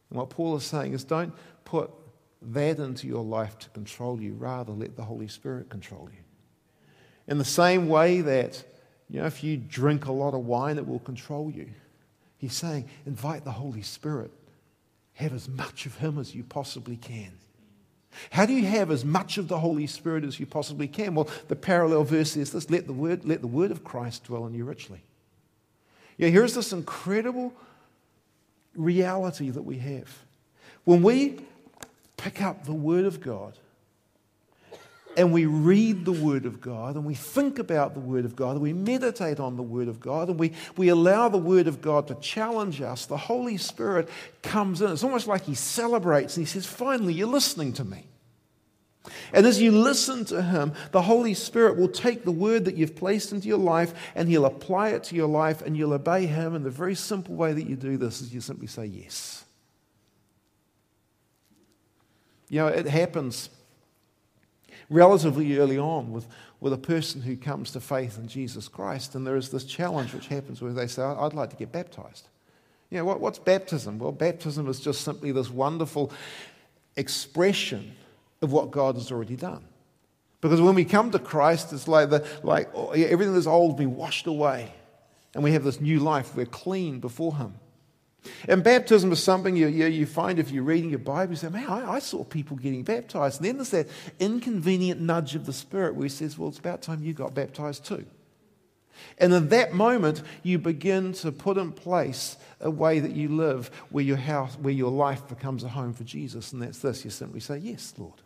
And 0.10 0.18
what 0.18 0.32
Paul 0.32 0.56
is 0.56 0.64
saying 0.64 0.94
is 0.94 1.04
don't 1.04 1.34
put 1.64 1.92
that 2.42 2.80
into 2.80 3.06
your 3.06 3.24
life 3.24 3.60
to 3.60 3.70
control 3.70 4.20
you, 4.20 4.34
rather, 4.34 4.72
let 4.72 4.96
the 4.96 5.04
Holy 5.04 5.28
Spirit 5.28 5.70
control 5.70 6.10
you. 6.12 6.24
In 7.28 7.38
the 7.38 7.46
same 7.46 7.88
way 7.88 8.22
that, 8.22 8.64
you 9.12 9.20
know, 9.20 9.26
if 9.26 9.44
you 9.44 9.58
drink 9.58 10.06
a 10.06 10.12
lot 10.12 10.34
of 10.34 10.46
wine, 10.46 10.78
it 10.78 10.88
will 10.88 11.00
control 11.00 11.52
you. 11.52 11.68
He's 12.38 12.54
saying, 12.54 12.88
invite 13.06 13.44
the 13.44 13.52
Holy 13.52 13.82
Spirit. 13.82 14.32
Have 15.16 15.34
as 15.34 15.50
much 15.50 15.86
of 15.86 15.98
Him 15.98 16.18
as 16.18 16.34
you 16.34 16.44
possibly 16.44 16.96
can. 16.96 17.34
How 18.32 18.46
do 18.46 18.54
you 18.54 18.66
have 18.66 18.90
as 18.90 19.06
much 19.06 19.38
of 19.38 19.48
the 19.48 19.60
Holy 19.60 19.86
Spirit 19.86 20.24
as 20.24 20.40
you 20.40 20.46
possibly 20.46 20.88
can? 20.88 21.14
Well, 21.14 21.30
the 21.50 21.56
parallel 21.56 22.06
verse 22.06 22.36
is 22.38 22.52
this 22.52 22.70
let 22.70 22.88
the 22.88 22.94
word, 22.94 23.26
let 23.26 23.42
the 23.42 23.48
word 23.48 23.72
of 23.72 23.84
Christ 23.84 24.24
dwell 24.24 24.46
in 24.48 24.54
you 24.54 24.64
richly. 24.64 25.04
Yeah, 26.18 26.30
here's 26.30 26.56
this 26.56 26.72
incredible 26.72 27.54
reality 28.76 29.50
that 29.50 29.64
we 29.64 29.78
have. 29.78 30.10
When 30.86 31.04
we 31.04 31.40
pick 32.18 32.42
up 32.42 32.66
the 32.66 32.74
Word 32.74 33.06
of 33.06 33.22
God 33.22 33.58
and 35.18 35.34
we 35.34 35.46
read 35.46 36.06
the 36.06 36.12
Word 36.12 36.46
of 36.46 36.62
God 36.62 36.96
and 36.96 37.06
we 37.06 37.16
think 37.16 37.60
about 37.60 37.94
the 37.94 38.00
Word 38.00 38.26
of 38.26 38.36
God 38.36 38.52
and 38.52 38.62
we 38.62 38.74
meditate 38.74 39.40
on 39.40 39.58
the 39.58 39.64
Word 39.64 39.88
of 39.88 40.00
God 40.00 40.30
and 40.30 40.40
we, 40.40 40.54
we 40.78 40.90
allow 40.90 41.30
the 41.30 41.38
Word 41.38 41.68
of 41.68 41.82
God 41.82 42.08
to 42.08 42.16
challenge 42.16 42.82
us, 42.82 43.06
the 43.06 43.18
Holy 43.18 43.58
Spirit 43.58 44.10
comes 44.42 44.82
in. 44.82 44.92
It's 44.92 45.04
almost 45.04 45.28
like 45.28 45.44
He 45.44 45.56
celebrates 45.56 46.38
and 46.38 46.46
He 46.46 46.50
says, 46.50 46.66
Finally, 46.66 47.14
you're 47.14 47.28
listening 47.28 47.74
to 47.74 47.84
me. 47.84 48.06
And 49.34 49.46
as 49.46 49.60
you 49.62 49.72
listen 49.72 50.26
to 50.26 50.42
Him, 50.42 50.74
the 50.92 51.02
Holy 51.02 51.34
Spirit 51.34 51.78
will 51.78 51.90
take 51.90 52.24
the 52.24 52.32
word 52.32 52.66
that 52.66 52.76
you've 52.76 52.96
placed 52.96 53.32
into 53.32 53.48
your 53.48 53.58
life 53.58 53.94
and 54.16 54.30
He'll 54.30 54.46
apply 54.46 54.90
it 54.90 55.04
to 55.06 55.16
your 55.16 55.28
life 55.28 55.62
and 55.62 55.76
you'll 55.76 55.94
obey 55.94 56.28
Him. 56.28 56.54
And 56.56 56.64
the 56.64 56.70
very 56.70 56.96
simple 56.96 57.36
way 57.36 57.52
that 57.54 57.68
you 57.68 57.76
do 57.76 57.98
this 57.98 58.22
is 58.22 58.34
you 58.34 58.42
simply 58.42 58.68
say 58.68 58.86
yes. 58.86 59.44
You 62.48 62.60
know, 62.60 62.68
it 62.68 62.86
happens 62.86 63.50
relatively 64.92 65.58
early 65.58 65.78
on 65.78 66.12
with, 66.12 66.28
with 66.60 66.74
a 66.74 66.78
person 66.78 67.22
who 67.22 67.38
comes 67.38 67.72
to 67.72 67.80
faith 67.80 68.18
in 68.18 68.28
Jesus 68.28 68.68
Christ. 68.68 69.16
And 69.16 69.26
there 69.26 69.38
is 69.38 69.50
this 69.50 69.64
challenge 69.64 70.14
which 70.14 70.28
happens 70.28 70.62
where 70.62 70.74
they 70.74 70.86
say, 70.86 71.02
I'd 71.02 71.34
like 71.34 71.50
to 71.50 71.56
get 71.56 71.72
baptized. 71.72 72.28
You 72.90 72.98
know, 72.98 73.06
what, 73.06 73.22
what's 73.22 73.40
baptism? 73.40 73.98
Well, 73.98 74.12
baptism 74.12 74.68
is 74.68 74.82
just 74.82 75.02
simply 75.02 75.32
this 75.32 75.50
wonderful 75.50 76.12
expression 76.98 77.94
of 78.42 78.52
what 78.52 78.70
God 78.70 78.96
has 78.96 79.12
already 79.12 79.38
done. 79.38 79.64
Because 80.42 80.60
when 80.60 80.76
we 80.76 80.84
come 80.84 81.10
to 81.12 81.20
Christ, 81.20 81.72
it's 81.72 81.88
like, 81.88 82.10
the, 82.10 82.28
like 82.44 82.70
oh, 82.76 82.90
everything 82.90 83.34
that's 83.34 83.48
old 83.48 83.78
be 83.78 83.86
washed 83.86 84.28
away. 84.28 84.74
And 85.34 85.44
we 85.44 85.54
have 85.54 85.64
this 85.64 85.80
new 85.80 86.00
life. 86.00 86.36
We're 86.36 86.46
clean 86.46 87.00
before 87.00 87.38
Him. 87.38 87.54
And 88.48 88.64
baptism 88.64 89.12
is 89.12 89.24
something 89.24 89.56
you, 89.56 89.68
you, 89.68 89.88
you, 89.88 90.06
find 90.06 90.38
if 90.38 90.52
you're 90.52 90.64
reading 90.64 90.92
your 90.92 91.00
Bible, 91.00 91.34
you 91.34 91.38
say, 91.38 91.50
man, 91.50 91.68
I, 91.68 91.94
I, 91.94 92.00
saw 92.00 92.24
people 92.24 92.56
getting 92.56 92.84
baptized. 92.84 93.40
And 93.40 93.48
then 93.48 93.58
there's 93.58 93.72
that 93.72 93.88
inconvenient 94.20 95.02
nudge 95.02 95.34
of 95.34 95.46
the 95.48 95.54
Spirit 95.54 95.96
where 95.96 96.04
He 96.04 96.10
says, 96.10 96.38
well, 96.38 96.50
it's 96.50 96.60
about 96.60 96.84
time 96.84 97.04
you 97.04 97.14
got 97.14 97.34
baptized 97.34 97.86
too. 97.86 98.06
And 99.18 99.34
in 99.34 99.50
that 99.50 99.74
moment, 99.74 100.22
you 100.44 100.60
begin 100.60 101.14
to 101.14 101.32
put 101.32 101.58
in 101.58 101.72
place 101.72 102.38
a 102.60 102.70
way 102.70 103.00
that 103.00 103.12
you 103.12 103.30
live 103.30 103.72
where 103.90 104.04
your 104.04 104.18
house, 104.18 104.56
where 104.60 104.74
your 104.74 104.92
life 104.92 105.28
becomes 105.28 105.64
a 105.64 105.70
home 105.70 105.94
for 105.94 106.04
Jesus. 106.04 106.54
And 106.54 106.62
that's 106.62 106.80
this. 106.80 107.04
You 107.04 107.10
simply 107.12 107.40
say, 107.40 107.58
Yes, 107.58 107.94
Lord. 107.98 108.22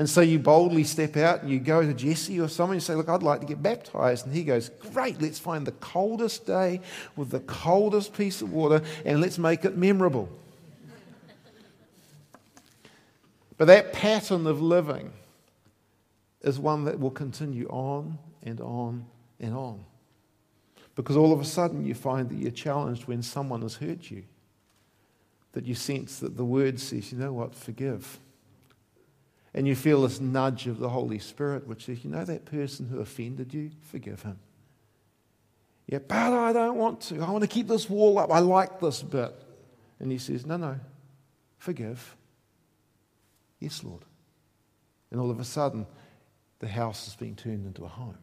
And 0.00 0.08
so 0.08 0.22
you 0.22 0.38
boldly 0.38 0.84
step 0.84 1.18
out 1.18 1.42
and 1.42 1.50
you 1.50 1.58
go 1.58 1.82
to 1.82 1.92
Jesse 1.92 2.40
or 2.40 2.48
someone 2.48 2.76
and 2.76 2.82
say, 2.82 2.94
Look, 2.94 3.10
I'd 3.10 3.22
like 3.22 3.40
to 3.40 3.46
get 3.46 3.62
baptized. 3.62 4.24
And 4.24 4.34
he 4.34 4.44
goes, 4.44 4.70
Great, 4.94 5.20
let's 5.20 5.38
find 5.38 5.66
the 5.66 5.72
coldest 5.72 6.46
day 6.46 6.80
with 7.16 7.28
the 7.28 7.40
coldest 7.40 8.14
piece 8.14 8.40
of 8.40 8.50
water 8.50 8.80
and 9.04 9.20
let's 9.20 9.36
make 9.36 9.66
it 9.66 9.76
memorable. 9.76 10.30
but 13.58 13.66
that 13.66 13.92
pattern 13.92 14.46
of 14.46 14.62
living 14.62 15.12
is 16.40 16.58
one 16.58 16.86
that 16.86 16.98
will 16.98 17.10
continue 17.10 17.68
on 17.68 18.18
and 18.42 18.58
on 18.62 19.04
and 19.38 19.54
on. 19.54 19.84
Because 20.94 21.18
all 21.18 21.30
of 21.30 21.42
a 21.42 21.44
sudden 21.44 21.84
you 21.84 21.92
find 21.92 22.30
that 22.30 22.36
you're 22.36 22.50
challenged 22.52 23.06
when 23.06 23.22
someone 23.22 23.60
has 23.60 23.74
hurt 23.74 24.10
you, 24.10 24.22
that 25.52 25.66
you 25.66 25.74
sense 25.74 26.20
that 26.20 26.38
the 26.38 26.44
word 26.46 26.80
says, 26.80 27.12
You 27.12 27.18
know 27.18 27.34
what, 27.34 27.54
forgive 27.54 28.18
and 29.52 29.66
you 29.66 29.74
feel 29.74 30.02
this 30.02 30.20
nudge 30.20 30.66
of 30.66 30.78
the 30.78 30.88
Holy 30.88 31.18
Spirit, 31.18 31.66
which 31.66 31.86
says, 31.86 32.04
you 32.04 32.10
know 32.10 32.24
that 32.24 32.44
person 32.44 32.88
who 32.88 33.00
offended 33.00 33.52
you? 33.52 33.70
Forgive 33.82 34.22
him. 34.22 34.38
Yeah, 35.86 35.98
but 35.98 36.16
I 36.16 36.52
don't 36.52 36.76
want 36.76 37.00
to. 37.02 37.20
I 37.20 37.30
want 37.30 37.42
to 37.42 37.48
keep 37.48 37.66
this 37.66 37.90
wall 37.90 38.18
up. 38.18 38.30
I 38.32 38.38
like 38.38 38.78
this 38.78 39.02
bit. 39.02 39.34
And 39.98 40.12
he 40.12 40.18
says, 40.18 40.46
no, 40.46 40.56
no, 40.56 40.78
forgive. 41.58 42.16
Yes, 43.58 43.82
Lord. 43.82 44.02
And 45.10 45.20
all 45.20 45.30
of 45.30 45.40
a 45.40 45.44
sudden, 45.44 45.86
the 46.60 46.68
house 46.68 47.08
is 47.08 47.16
being 47.16 47.34
turned 47.34 47.66
into 47.66 47.84
a 47.84 47.88
home. 47.88 48.18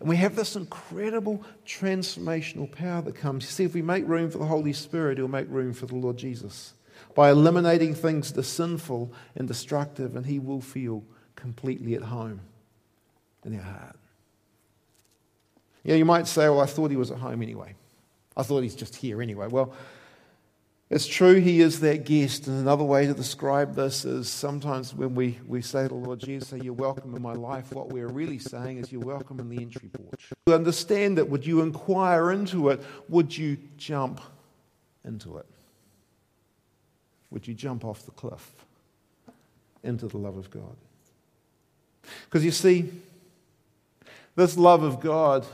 And 0.00 0.08
we 0.08 0.16
have 0.16 0.36
this 0.36 0.56
incredible 0.56 1.42
transformational 1.66 2.70
power 2.70 3.00
that 3.00 3.14
comes. 3.14 3.44
You 3.44 3.50
see, 3.50 3.64
if 3.64 3.72
we 3.72 3.80
make 3.80 4.06
room 4.06 4.30
for 4.30 4.38
the 4.38 4.44
Holy 4.44 4.74
Spirit, 4.74 5.16
He'll 5.16 5.28
make 5.28 5.48
room 5.48 5.72
for 5.72 5.86
the 5.86 5.96
Lord 5.96 6.18
Jesus 6.18 6.74
by 7.14 7.30
eliminating 7.30 7.94
things 7.94 8.32
that 8.32 8.40
are 8.40 8.44
sinful 8.44 9.12
and 9.36 9.48
destructive, 9.48 10.16
and 10.16 10.26
He 10.26 10.38
will 10.38 10.60
feel 10.60 11.04
completely 11.36 11.94
at 11.94 12.02
home 12.02 12.40
in 13.44 13.56
our 13.56 13.62
heart. 13.62 13.96
Yeah, 15.84 15.94
you 15.94 16.04
might 16.04 16.26
say, 16.26 16.48
well, 16.48 16.60
I 16.60 16.66
thought 16.66 16.90
He 16.90 16.96
was 16.96 17.10
at 17.10 17.18
home 17.18 17.42
anyway. 17.42 17.74
I 18.36 18.42
thought 18.42 18.62
He's 18.62 18.74
just 18.74 18.96
here 18.96 19.22
anyway. 19.22 19.48
Well, 19.48 19.72
it's 20.90 21.06
true, 21.06 21.34
He 21.34 21.60
is 21.60 21.80
that 21.80 22.04
guest. 22.04 22.46
And 22.46 22.58
another 22.60 22.84
way 22.84 23.06
to 23.06 23.14
describe 23.14 23.74
this 23.74 24.04
is 24.04 24.28
sometimes 24.28 24.94
when 24.94 25.14
we, 25.14 25.38
we 25.46 25.60
say 25.60 25.82
to 25.82 25.88
the 25.88 25.94
Lord 25.94 26.20
Jesus, 26.20 26.62
You're 26.62 26.72
welcome 26.72 27.14
in 27.14 27.22
my 27.22 27.34
life, 27.34 27.72
what 27.72 27.92
we're 27.92 28.08
really 28.08 28.38
saying 28.38 28.78
is, 28.78 28.90
You're 28.90 29.02
welcome 29.02 29.38
in 29.40 29.48
the 29.48 29.60
entry 29.60 29.90
porch. 29.92 30.30
To 30.46 30.54
understand 30.54 31.18
it, 31.18 31.28
would 31.28 31.46
you 31.46 31.60
inquire 31.60 32.30
into 32.32 32.70
it? 32.70 32.82
Would 33.08 33.36
you 33.36 33.58
jump 33.76 34.20
into 35.04 35.38
it? 35.38 35.46
Would 37.30 37.46
you 37.46 37.54
jump 37.54 37.84
off 37.84 38.04
the 38.04 38.10
cliff 38.12 38.52
into 39.82 40.06
the 40.06 40.18
love 40.18 40.36
of 40.36 40.50
God? 40.50 40.76
Because 42.24 42.44
you 42.44 42.50
see, 42.50 42.90
this 44.34 44.56
love 44.56 44.82
of 44.82 45.00
God 45.00 45.44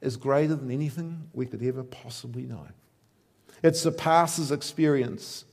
is 0.00 0.16
greater 0.16 0.54
than 0.54 0.70
anything 0.70 1.28
we 1.32 1.46
could 1.46 1.62
ever 1.62 1.82
possibly 1.82 2.42
know. 2.42 2.66
It 3.62 3.76
surpasses 3.76 4.50
experience. 4.50 5.44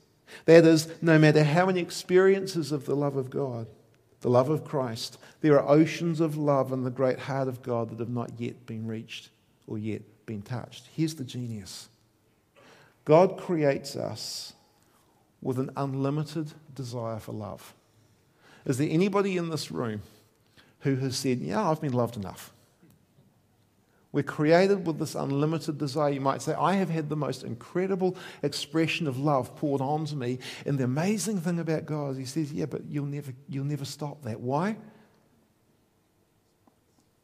That 0.46 0.64
is, 0.64 0.88
no 1.02 1.18
matter 1.18 1.44
how 1.44 1.66
many 1.66 1.80
experiences 1.80 2.72
of 2.72 2.86
the 2.86 2.96
love 2.96 3.16
of 3.16 3.30
God, 3.30 3.66
the 4.20 4.30
love 4.30 4.48
of 4.48 4.64
Christ, 4.64 5.18
there 5.42 5.60
are 5.60 5.68
oceans 5.68 6.20
of 6.20 6.36
love 6.36 6.72
in 6.72 6.82
the 6.82 6.90
great 6.90 7.18
heart 7.18 7.46
of 7.46 7.62
God 7.62 7.90
that 7.90 8.00
have 8.00 8.08
not 8.08 8.32
yet 8.38 8.66
been 8.66 8.86
reached 8.86 9.30
or 9.66 9.78
yet 9.78 10.02
been 10.26 10.42
touched. 10.42 10.88
Here's 10.94 11.14
the 11.14 11.24
genius 11.24 11.88
God 13.04 13.38
creates 13.38 13.96
us 13.96 14.54
with 15.40 15.58
an 15.58 15.70
unlimited 15.76 16.52
desire 16.74 17.18
for 17.18 17.32
love. 17.32 17.74
Is 18.64 18.78
there 18.78 18.88
anybody 18.90 19.36
in 19.36 19.50
this 19.50 19.70
room 19.70 20.02
who 20.80 20.96
has 20.96 21.16
said, 21.16 21.38
Yeah, 21.38 21.70
I've 21.70 21.80
been 21.80 21.92
loved 21.92 22.16
enough? 22.16 22.52
We're 24.10 24.22
created 24.22 24.86
with 24.86 24.98
this 24.98 25.14
unlimited 25.14 25.76
desire. 25.76 26.10
You 26.10 26.20
might 26.20 26.40
say, 26.40 26.54
I 26.54 26.74
have 26.74 26.88
had 26.88 27.10
the 27.10 27.16
most 27.16 27.44
incredible 27.44 28.16
expression 28.42 29.06
of 29.06 29.18
love 29.18 29.54
poured 29.56 29.82
onto 29.82 30.16
me. 30.16 30.38
And 30.64 30.78
the 30.78 30.84
amazing 30.84 31.40
thing 31.40 31.58
about 31.58 31.84
God 31.84 32.12
is 32.12 32.16
He 32.18 32.24
says, 32.24 32.52
Yeah, 32.52 32.66
but 32.66 32.84
you'll 32.88 33.06
never, 33.06 33.32
you'll 33.48 33.64
never 33.64 33.84
stop 33.84 34.22
that. 34.22 34.40
Why? 34.40 34.76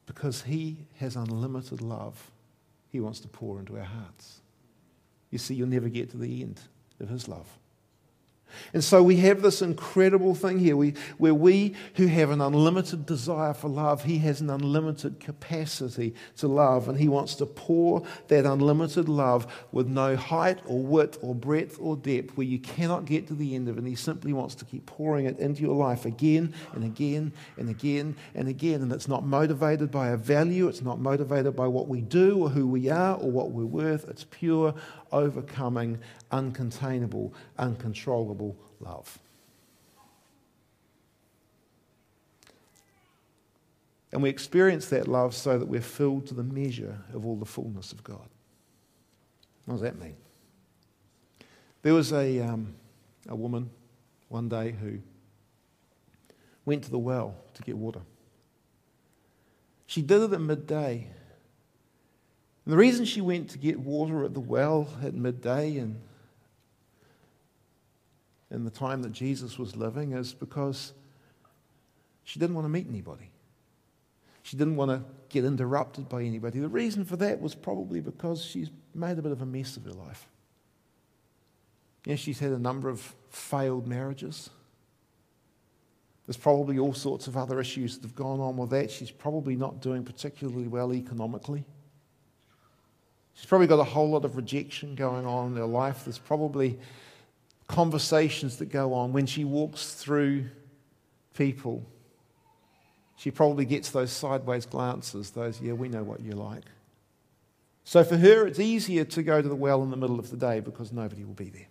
Because 0.06 0.42
He 0.42 0.86
has 0.98 1.16
unlimited 1.16 1.80
love 1.80 2.30
He 2.90 3.00
wants 3.00 3.20
to 3.20 3.28
pour 3.28 3.58
into 3.58 3.76
our 3.76 3.84
hearts. 3.84 4.40
You 5.30 5.38
see, 5.38 5.54
you'll 5.54 5.68
never 5.68 5.88
get 5.88 6.10
to 6.10 6.16
the 6.18 6.42
end 6.42 6.60
of 7.00 7.08
His 7.08 7.28
love. 7.28 7.48
And 8.72 8.82
so 8.82 9.02
we 9.02 9.16
have 9.16 9.42
this 9.42 9.62
incredible 9.62 10.34
thing 10.34 10.58
here 10.58 10.76
we, 10.76 10.94
where 11.18 11.34
we 11.34 11.74
who 11.94 12.06
have 12.06 12.30
an 12.30 12.40
unlimited 12.40 13.06
desire 13.06 13.54
for 13.54 13.68
love, 13.68 14.04
he 14.04 14.18
has 14.18 14.40
an 14.40 14.50
unlimited 14.50 15.20
capacity 15.20 16.14
to 16.38 16.48
love, 16.48 16.88
and 16.88 16.98
he 16.98 17.08
wants 17.08 17.34
to 17.36 17.46
pour 17.46 18.06
that 18.28 18.44
unlimited 18.44 19.08
love 19.08 19.46
with 19.72 19.86
no 19.86 20.16
height 20.16 20.60
or 20.66 20.82
width 20.82 21.18
or 21.22 21.34
breadth 21.34 21.78
or 21.80 21.96
depth 21.96 22.36
where 22.36 22.46
you 22.46 22.58
cannot 22.58 23.04
get 23.04 23.26
to 23.28 23.34
the 23.34 23.54
end 23.54 23.68
of 23.68 23.76
it. 23.76 23.80
And 23.80 23.88
he 23.88 23.94
simply 23.94 24.32
wants 24.32 24.54
to 24.56 24.64
keep 24.64 24.86
pouring 24.86 25.26
it 25.26 25.38
into 25.38 25.62
your 25.62 25.74
life 25.74 26.04
again 26.04 26.54
and 26.72 26.84
again 26.84 27.32
and 27.56 27.68
again 27.68 28.16
and 28.34 28.48
again. 28.48 28.82
And 28.82 28.92
it's 28.92 29.08
not 29.08 29.26
motivated 29.26 29.90
by 29.90 30.08
a 30.08 30.16
value, 30.16 30.68
it's 30.68 30.82
not 30.82 31.00
motivated 31.00 31.56
by 31.56 31.66
what 31.66 31.88
we 31.88 32.00
do 32.00 32.42
or 32.42 32.48
who 32.48 32.66
we 32.66 32.88
are 32.88 33.16
or 33.16 33.30
what 33.30 33.50
we're 33.50 33.64
worth. 33.64 34.08
It's 34.08 34.24
pure 34.24 34.74
overcoming, 35.14 35.98
uncontainable, 36.32 37.32
uncontrollable 37.56 38.56
love. 38.80 39.18
And 44.12 44.22
we 44.22 44.28
experience 44.28 44.86
that 44.90 45.08
love 45.08 45.34
so 45.34 45.58
that 45.58 45.66
we're 45.66 45.80
filled 45.80 46.26
to 46.26 46.34
the 46.34 46.42
measure 46.42 46.98
of 47.12 47.24
all 47.24 47.36
the 47.36 47.46
fullness 47.46 47.92
of 47.92 48.04
God. 48.04 48.28
What 49.64 49.74
does 49.74 49.82
that 49.82 49.98
mean? 49.98 50.16
There 51.82 51.94
was 51.94 52.12
a, 52.12 52.40
um, 52.40 52.74
a 53.28 53.34
woman 53.34 53.70
one 54.28 54.48
day 54.48 54.74
who 54.80 54.98
went 56.64 56.84
to 56.84 56.90
the 56.90 56.98
well 56.98 57.34
to 57.54 57.62
get 57.62 57.76
water. 57.76 58.00
She 59.86 60.02
did 60.02 60.22
it 60.22 60.32
at 60.32 60.40
midday 60.40 61.08
and 62.64 62.72
the 62.72 62.76
reason 62.76 63.04
she 63.04 63.20
went 63.20 63.50
to 63.50 63.58
get 63.58 63.78
water 63.78 64.24
at 64.24 64.32
the 64.32 64.40
well 64.40 64.88
at 65.02 65.14
midday 65.14 65.76
and 65.78 66.00
in 68.50 68.64
the 68.64 68.70
time 68.70 69.02
that 69.02 69.12
Jesus 69.12 69.58
was 69.58 69.76
living 69.76 70.12
is 70.12 70.32
because 70.32 70.92
she 72.22 72.38
didn't 72.38 72.54
want 72.54 72.64
to 72.64 72.70
meet 72.70 72.86
anybody. 72.88 73.30
She 74.42 74.56
didn't 74.56 74.76
want 74.76 74.90
to 74.90 75.02
get 75.28 75.44
interrupted 75.44 76.08
by 76.08 76.22
anybody. 76.22 76.60
The 76.60 76.68
reason 76.68 77.04
for 77.04 77.16
that 77.16 77.40
was 77.40 77.54
probably 77.54 78.00
because 78.00 78.44
she's 78.44 78.70
made 78.94 79.18
a 79.18 79.22
bit 79.22 79.32
of 79.32 79.42
a 79.42 79.46
mess 79.46 79.76
of 79.76 79.84
her 79.84 79.92
life. 79.92 80.28
Yeah, 82.04 82.16
she's 82.16 82.38
had 82.38 82.52
a 82.52 82.58
number 82.58 82.88
of 82.88 83.14
failed 83.30 83.86
marriages. 83.86 84.50
There's 86.26 86.36
probably 86.36 86.78
all 86.78 86.94
sorts 86.94 87.26
of 87.26 87.36
other 87.36 87.60
issues 87.60 87.96
that 87.96 88.02
have 88.02 88.14
gone 88.14 88.40
on 88.40 88.56
with 88.56 88.70
that. 88.70 88.90
She's 88.90 89.10
probably 89.10 89.56
not 89.56 89.80
doing 89.80 90.04
particularly 90.04 90.68
well 90.68 90.92
economically. 90.92 91.64
She's 93.34 93.46
probably 93.46 93.66
got 93.66 93.80
a 93.80 93.84
whole 93.84 94.10
lot 94.10 94.24
of 94.24 94.36
rejection 94.36 94.94
going 94.94 95.26
on 95.26 95.52
in 95.52 95.56
her 95.56 95.66
life. 95.66 96.04
There's 96.04 96.18
probably 96.18 96.78
conversations 97.66 98.58
that 98.58 98.66
go 98.66 98.94
on 98.94 99.12
when 99.12 99.26
she 99.26 99.44
walks 99.44 99.94
through 99.94 100.46
people. 101.34 101.84
She 103.16 103.30
probably 103.30 103.64
gets 103.64 103.90
those 103.90 104.12
sideways 104.12 104.66
glances, 104.66 105.30
those, 105.30 105.60
yeah, 105.60 105.72
we 105.72 105.88
know 105.88 106.02
what 106.02 106.20
you're 106.20 106.34
like. 106.34 106.64
So 107.84 108.02
for 108.02 108.16
her, 108.16 108.46
it's 108.46 108.58
easier 108.58 109.04
to 109.04 109.22
go 109.22 109.42
to 109.42 109.48
the 109.48 109.54
well 109.54 109.82
in 109.82 109.90
the 109.90 109.96
middle 109.96 110.18
of 110.18 110.30
the 110.30 110.36
day 110.36 110.60
because 110.60 110.92
nobody 110.92 111.24
will 111.24 111.34
be 111.34 111.50
there. 111.50 111.66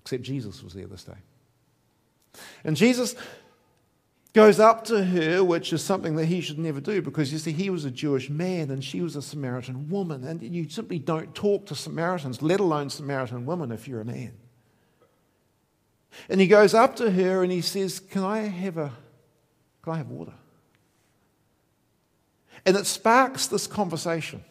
Except 0.00 0.22
Jesus 0.22 0.62
was 0.62 0.72
there 0.72 0.86
this 0.86 1.04
day. 1.04 1.12
And 2.64 2.76
Jesus 2.76 3.14
goes 4.36 4.60
up 4.60 4.84
to 4.84 5.02
her, 5.02 5.42
which 5.42 5.72
is 5.72 5.82
something 5.82 6.14
that 6.16 6.26
he 6.26 6.42
should 6.42 6.58
never 6.58 6.78
do 6.78 7.00
because 7.00 7.32
you 7.32 7.38
see, 7.38 7.52
he 7.52 7.70
was 7.70 7.86
a 7.86 7.90
Jewish 7.90 8.28
man 8.28 8.70
and 8.70 8.84
she 8.84 9.00
was 9.00 9.16
a 9.16 9.22
Samaritan 9.22 9.88
woman. 9.88 10.24
And 10.24 10.42
you 10.42 10.68
simply 10.68 10.98
don't 10.98 11.34
talk 11.34 11.64
to 11.66 11.74
Samaritans, 11.74 12.42
let 12.42 12.60
alone 12.60 12.90
Samaritan 12.90 13.46
women, 13.46 13.72
if 13.72 13.88
you're 13.88 14.02
a 14.02 14.04
man. 14.04 14.34
And 16.28 16.38
he 16.38 16.46
goes 16.46 16.74
up 16.74 16.96
to 16.96 17.10
her 17.10 17.42
and 17.42 17.50
he 17.50 17.62
says, 17.62 17.98
Can 17.98 18.24
I 18.24 18.40
have 18.40 18.76
a 18.76 18.92
can 19.82 19.94
I 19.94 19.96
have 19.96 20.08
water? 20.08 20.34
And 22.66 22.76
it 22.76 22.84
sparks 22.84 23.46
this 23.46 23.66
conversation. 23.66 24.44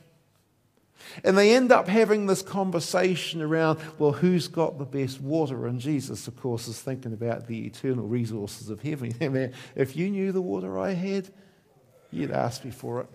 And 1.24 1.38
they 1.38 1.56
end 1.56 1.72
up 1.72 1.88
having 1.88 2.28
this 2.28 2.42
conversation 2.42 3.42
around, 3.42 3.80
well, 3.98 4.12
who's 4.12 4.48
got 4.48 4.78
the 4.78 4.86
best 4.86 5.22
water? 5.22 5.68
And 5.68 5.80
Jesus, 5.80 6.28
of 6.28 6.36
course, 6.36 6.68
is 6.68 6.80
thinking 6.80 7.14
about 7.14 7.48
the 7.48 7.66
eternal 7.66 8.08
resources 8.08 8.70
of 8.70 8.82
heaven. 8.82 9.14
Man, 9.20 9.54
if 9.76 9.96
you 9.96 10.10
knew 10.10 10.32
the 10.32 10.42
water 10.42 10.78
I 10.80 10.92
had, 10.92 11.30
you'd 12.12 12.32
ask 12.32 12.66
me 12.66 12.72
for 12.72 13.02
it. 13.02 13.08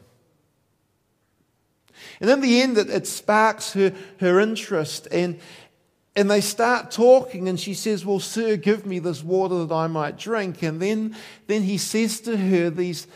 And 2.21 2.31
in 2.31 2.41
the 2.41 2.61
end, 2.63 2.79
it, 2.79 2.89
it 2.89 3.07
sparks 3.07 3.73
her, 3.75 3.93
her 4.21 4.41
interest. 4.41 5.09
And, 5.11 5.39
and 6.17 6.31
they 6.31 6.41
start 6.41 6.91
talking, 6.91 7.49
and 7.49 7.59
she 7.59 7.75
says, 7.75 8.05
Well, 8.05 8.21
sir, 8.21 8.57
give 8.57 8.87
me 8.87 8.99
this 8.99 9.23
water 9.23 9.65
that 9.65 9.75
I 9.75 9.87
might 9.87 10.17
drink. 10.19 10.63
And 10.63 10.81
then, 10.81 11.17
then 11.47 11.63
he 11.63 11.79
says 11.79 12.21
to 12.23 12.37
her 12.37 12.71
these, 12.71 13.07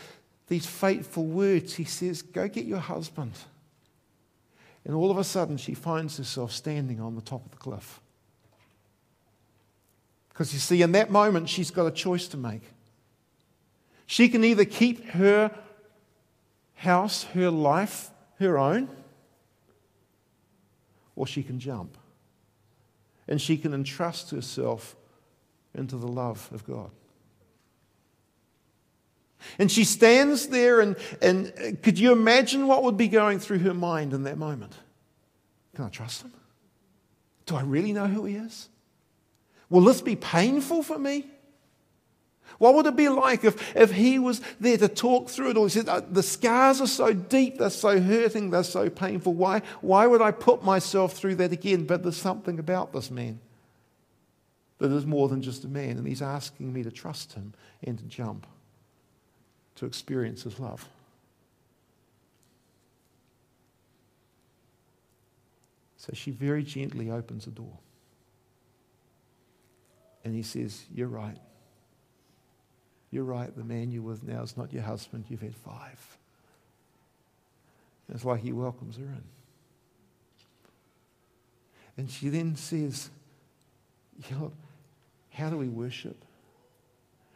these 0.47 0.65
fateful 0.65 1.25
words 1.25 1.75
He 1.75 1.85
says, 1.85 2.21
Go 2.21 2.47
get 2.47 2.65
your 2.65 2.79
husband. 2.79 3.33
And 4.85 4.95
all 4.95 5.09
of 5.09 5.17
a 5.17 5.23
sudden, 5.23 5.57
she 5.57 5.73
finds 5.73 6.17
herself 6.17 6.51
standing 6.51 7.01
on 7.01 7.15
the 7.15 7.21
top 7.21 7.43
of 7.43 7.51
the 7.51 7.57
cliff. 7.57 7.99
Because 10.29 10.53
you 10.53 10.59
see, 10.59 10.81
in 10.81 10.91
that 10.91 11.09
moment, 11.09 11.49
she's 11.49 11.71
got 11.71 11.87
a 11.87 11.91
choice 11.91 12.27
to 12.29 12.37
make. 12.37 12.61
She 14.05 14.29
can 14.29 14.43
either 14.43 14.65
keep 14.65 15.03
her 15.11 15.51
house, 16.75 17.23
her 17.33 17.49
life, 17.49 18.11
her 18.39 18.57
own, 18.57 18.89
or 21.15 21.25
she 21.25 21.41
can 21.41 21.59
jump. 21.59 21.97
And 23.27 23.41
she 23.41 23.57
can 23.57 23.73
entrust 23.73 24.29
herself 24.29 24.95
into 25.73 25.97
the 25.97 26.07
love 26.07 26.49
of 26.53 26.65
God. 26.67 26.91
And 29.59 29.71
she 29.71 29.83
stands 29.83 30.47
there, 30.47 30.79
and, 30.81 30.95
and 31.21 31.81
could 31.81 31.97
you 31.99 32.11
imagine 32.11 32.67
what 32.67 32.83
would 32.83 32.97
be 32.97 33.07
going 33.07 33.39
through 33.39 33.59
her 33.59 33.73
mind 33.73 34.13
in 34.13 34.23
that 34.23 34.37
moment? 34.37 34.73
Can 35.75 35.85
I 35.85 35.89
trust 35.89 36.23
him? 36.23 36.33
Do 37.45 37.55
I 37.55 37.61
really 37.61 37.93
know 37.93 38.07
who 38.07 38.25
he 38.25 38.35
is? 38.35 38.69
Will 39.69 39.81
this 39.81 40.01
be 40.01 40.15
painful 40.15 40.83
for 40.83 40.97
me? 40.97 41.27
What 42.57 42.75
would 42.75 42.85
it 42.85 42.95
be 42.95 43.09
like 43.09 43.43
if, 43.43 43.75
if 43.75 43.91
he 43.91 44.17
was 44.19 44.41
there 44.59 44.77
to 44.77 44.87
talk 44.87 45.29
through 45.29 45.51
it 45.51 45.57
all? 45.57 45.65
He 45.65 45.71
said, 45.71 45.89
uh, 45.89 46.01
The 46.09 46.23
scars 46.23 46.79
are 46.79 46.87
so 46.87 47.11
deep, 47.11 47.57
they're 47.57 47.69
so 47.69 47.99
hurting, 47.99 48.51
they're 48.51 48.63
so 48.63 48.89
painful. 48.89 49.33
Why, 49.33 49.61
why 49.81 50.07
would 50.07 50.21
I 50.21 50.31
put 50.31 50.63
myself 50.63 51.13
through 51.13 51.35
that 51.35 51.51
again? 51.51 51.85
But 51.85 52.03
there's 52.03 52.17
something 52.17 52.59
about 52.59 52.93
this 52.93 53.11
man 53.11 53.39
that 54.77 54.91
is 54.91 55.05
more 55.05 55.27
than 55.27 55.41
just 55.41 55.65
a 55.65 55.67
man, 55.67 55.97
and 55.97 56.07
he's 56.07 56.21
asking 56.21 56.71
me 56.71 56.83
to 56.83 56.91
trust 56.91 57.33
him 57.33 57.53
and 57.83 57.97
to 57.97 58.05
jump 58.05 58.47
to 59.75 59.85
experience 59.85 60.43
his 60.43 60.59
love. 60.59 60.87
So 65.97 66.13
she 66.13 66.31
very 66.31 66.63
gently 66.63 67.09
opens 67.09 67.45
the 67.45 67.51
door. 67.51 67.79
And 70.23 70.35
he 70.35 70.43
says, 70.43 70.85
You're 70.93 71.07
right. 71.07 71.37
You're 73.11 73.23
right. 73.23 73.55
The 73.55 73.63
man 73.63 73.91
you're 73.91 74.03
with 74.03 74.23
now 74.23 74.43
is 74.43 74.55
not 74.57 74.71
your 74.71 74.83
husband. 74.83 75.25
You've 75.29 75.41
had 75.41 75.55
five. 75.55 76.17
And 78.07 78.15
it's 78.15 78.25
like 78.25 78.41
he 78.41 78.51
welcomes 78.51 78.97
her 78.97 79.03
in. 79.03 79.23
And 81.97 82.11
she 82.11 82.29
then 82.29 82.55
says, 82.55 83.09
you 84.29 84.35
know, 84.35 84.51
How 85.31 85.49
do 85.49 85.57
we 85.57 85.69
worship? 85.69 86.23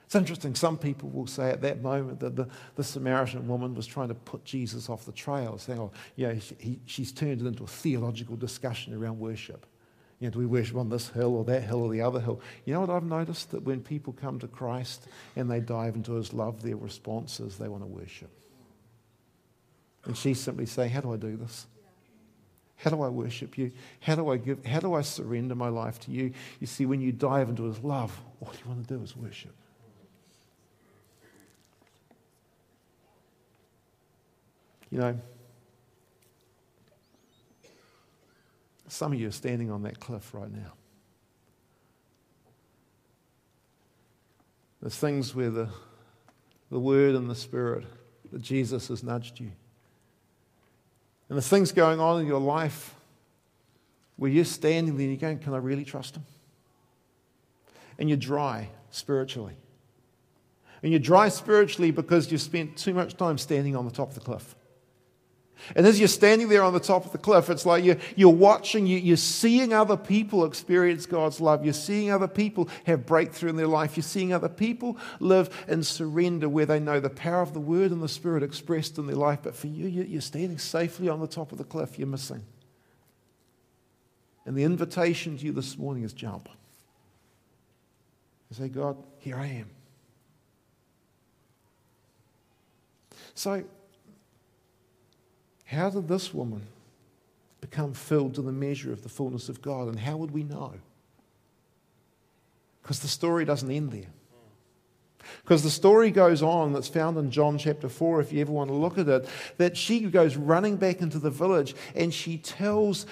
It's 0.09 0.15
interesting, 0.15 0.55
some 0.55 0.75
people 0.75 1.07
will 1.09 1.27
say 1.27 1.51
at 1.51 1.61
that 1.61 1.83
moment 1.83 2.19
that 2.21 2.35
the, 2.35 2.47
the 2.73 2.83
Samaritan 2.83 3.47
woman 3.47 3.75
was 3.75 3.85
trying 3.85 4.07
to 4.07 4.15
put 4.15 4.43
Jesus 4.43 4.89
off 4.89 5.05
the 5.05 5.11
trail, 5.11 5.59
saying, 5.59 5.77
oh, 5.77 5.91
yeah, 6.15 6.33
she, 6.39 6.55
he, 6.57 6.79
she's 6.87 7.11
turned 7.11 7.41
it 7.41 7.45
into 7.45 7.63
a 7.63 7.67
theological 7.67 8.35
discussion 8.35 8.95
around 8.95 9.19
worship. 9.19 9.67
You 10.19 10.25
know, 10.25 10.31
do 10.31 10.39
we 10.39 10.47
worship 10.47 10.77
on 10.77 10.89
this 10.89 11.09
hill 11.09 11.35
or 11.35 11.43
that 11.45 11.61
hill 11.61 11.83
or 11.83 11.91
the 11.91 12.01
other 12.01 12.19
hill? 12.19 12.41
You 12.65 12.73
know 12.73 12.79
what 12.79 12.89
I've 12.89 13.03
noticed? 13.03 13.51
That 13.51 13.61
when 13.61 13.81
people 13.81 14.11
come 14.13 14.39
to 14.39 14.47
Christ 14.47 15.05
and 15.35 15.47
they 15.47 15.59
dive 15.59 15.93
into 15.93 16.13
his 16.13 16.33
love, 16.33 16.63
their 16.63 16.75
response 16.75 17.39
is 17.39 17.59
they 17.59 17.67
want 17.67 17.83
to 17.83 17.87
worship. 17.87 18.31
And 20.05 20.17
she's 20.17 20.39
simply 20.39 20.65
saying, 20.65 20.89
How 20.89 21.01
do 21.01 21.13
I 21.13 21.17
do 21.17 21.37
this? 21.37 21.67
How 22.77 22.89
do 22.89 23.03
I 23.03 23.09
worship 23.09 23.59
you? 23.59 23.71
How 23.99 24.15
do 24.15 24.29
I 24.29 24.37
give 24.37 24.65
how 24.65 24.79
do 24.79 24.95
I 24.95 25.03
surrender 25.03 25.53
my 25.53 25.69
life 25.69 25.99
to 25.99 26.11
you? 26.11 26.33
You 26.59 26.65
see, 26.65 26.87
when 26.87 26.99
you 26.99 27.11
dive 27.11 27.49
into 27.49 27.65
his 27.65 27.77
love, 27.83 28.19
all 28.41 28.51
you 28.53 28.67
want 28.67 28.87
to 28.87 28.97
do 28.97 29.03
is 29.03 29.15
worship. 29.15 29.53
You 34.91 34.99
know, 34.99 35.19
some 38.87 39.13
of 39.13 39.19
you 39.19 39.27
are 39.27 39.31
standing 39.31 39.69
on 39.69 39.83
that 39.83 39.99
cliff 39.99 40.33
right 40.33 40.51
now. 40.51 40.73
There's 44.81 44.95
things 44.95 45.35
where 45.35 45.49
the, 45.49 45.69
the 46.71 46.79
Word 46.79 47.15
and 47.15 47.29
the 47.29 47.35
Spirit 47.35 47.85
that 48.31 48.41
Jesus 48.41 48.87
has 48.87 49.03
nudged 49.03 49.39
you. 49.39 49.51
And 51.27 51.37
there's 51.37 51.47
things 51.47 51.71
going 51.71 51.99
on 51.99 52.21
in 52.21 52.27
your 52.27 52.39
life 52.39 52.95
where 54.15 54.31
you're 54.31 54.45
standing 54.45 54.97
there 54.97 55.07
and 55.07 55.13
you're 55.13 55.21
going, 55.21 55.39
Can 55.39 55.53
I 55.53 55.57
really 55.57 55.85
trust 55.85 56.15
Him? 56.15 56.25
And 57.99 58.09
you're 58.09 58.17
dry 58.17 58.69
spiritually. 58.89 59.55
And 60.81 60.91
you're 60.91 60.99
dry 60.99 61.29
spiritually 61.29 61.91
because 61.91 62.31
you've 62.31 62.41
spent 62.41 62.77
too 62.77 62.93
much 62.93 63.15
time 63.17 63.37
standing 63.37 63.75
on 63.75 63.85
the 63.85 63.91
top 63.91 64.09
of 64.09 64.15
the 64.15 64.21
cliff. 64.21 64.55
And 65.75 65.85
as 65.85 65.99
you're 65.99 66.07
standing 66.07 66.49
there 66.49 66.63
on 66.63 66.73
the 66.73 66.79
top 66.79 67.05
of 67.05 67.11
the 67.11 67.17
cliff, 67.17 67.49
it's 67.49 67.65
like 67.65 67.83
you're, 67.83 67.97
you're 68.15 68.29
watching, 68.29 68.87
you, 68.87 69.13
are 69.13 69.17
seeing 69.17 69.73
other 69.73 69.97
people 69.97 70.45
experience 70.45 71.05
God's 71.05 71.39
love. 71.39 71.63
You're 71.63 71.73
seeing 71.73 72.11
other 72.11 72.27
people 72.27 72.69
have 72.85 73.05
breakthrough 73.05 73.49
in 73.49 73.55
their 73.55 73.67
life. 73.67 73.95
You're 73.97 74.03
seeing 74.03 74.33
other 74.33 74.49
people 74.49 74.97
live 75.19 75.65
in 75.67 75.83
surrender 75.83 76.49
where 76.49 76.65
they 76.65 76.79
know 76.79 76.99
the 76.99 77.09
power 77.09 77.41
of 77.41 77.53
the 77.53 77.59
Word 77.59 77.91
and 77.91 78.01
the 78.01 78.09
Spirit 78.09 78.43
expressed 78.43 78.97
in 78.97 79.07
their 79.07 79.15
life. 79.15 79.39
But 79.43 79.55
for 79.55 79.67
you, 79.67 79.87
you're 79.87 80.21
standing 80.21 80.57
safely 80.57 81.09
on 81.09 81.19
the 81.19 81.27
top 81.27 81.51
of 81.51 81.57
the 81.57 81.63
cliff. 81.63 81.99
You're 81.99 82.07
missing. 82.07 82.43
And 84.45 84.57
the 84.57 84.63
invitation 84.63 85.37
to 85.37 85.45
you 85.45 85.51
this 85.51 85.77
morning 85.77 86.03
is 86.03 86.13
jump. 86.13 86.49
You 88.49 88.55
say, 88.55 88.69
God, 88.69 88.97
here 89.19 89.37
I 89.37 89.45
am. 89.45 89.69
So, 93.35 93.63
how 95.69 95.91
did 95.91 96.07
this 96.07 96.33
woman 96.33 96.63
become 97.61 97.93
filled 97.93 98.33
to 98.35 98.41
the 98.41 98.51
measure 98.51 98.91
of 98.91 99.03
the 99.03 99.09
fullness 99.09 99.49
of 99.49 99.61
God? 99.61 99.87
And 99.87 99.99
how 99.99 100.17
would 100.17 100.31
we 100.31 100.43
know? 100.43 100.73
Because 102.81 103.01
the 103.01 103.07
story 103.07 103.45
doesn't 103.45 103.69
end 103.69 103.91
there. 103.91 104.09
Because 105.43 105.61
the 105.61 105.69
story 105.69 106.09
goes 106.09 106.41
on, 106.41 106.73
that's 106.73 106.87
found 106.87 107.17
in 107.17 107.29
John 107.29 107.59
chapter 107.59 107.87
4, 107.87 108.19
if 108.19 108.33
you 108.33 108.41
ever 108.41 108.51
want 108.51 108.71
to 108.71 108.75
look 108.75 108.97
at 108.97 109.07
it, 109.07 109.29
that 109.57 109.77
she 109.77 109.99
goes 109.99 110.35
running 110.35 110.75
back 110.75 111.01
into 111.01 111.19
the 111.19 111.29
village 111.29 111.75
and 111.93 112.11
she 112.11 112.39
tells 112.39 113.05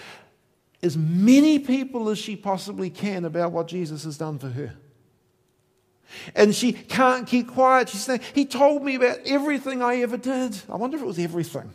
as 0.82 0.98
many 0.98 1.60
people 1.60 2.10
as 2.10 2.17
she 2.17 2.36
possibly 2.36 2.89
can 2.89 3.24
about 3.24 3.52
what 3.52 3.67
Jesus 3.67 4.04
has 4.04 4.17
done 4.17 4.39
for 4.39 4.50
her. 4.50 4.74
And 6.34 6.56
she 6.56 6.74
can't 6.74 7.28
keep 7.28 7.50
quiet. 7.50 7.89
She's 7.89 8.04
saying, 8.04 8.22
He 8.34 8.46
told 8.46 8.84
me 8.84 8.96
about 8.96 9.20
everything 9.28 9.84
I 9.84 9.98
ever 9.98 10.17
did. 10.17 10.60
I 10.67 10.78
wonder 10.78 10.98
if 10.98 11.04
it 11.04 11.06
was 11.06 11.20
everything. 11.20 11.72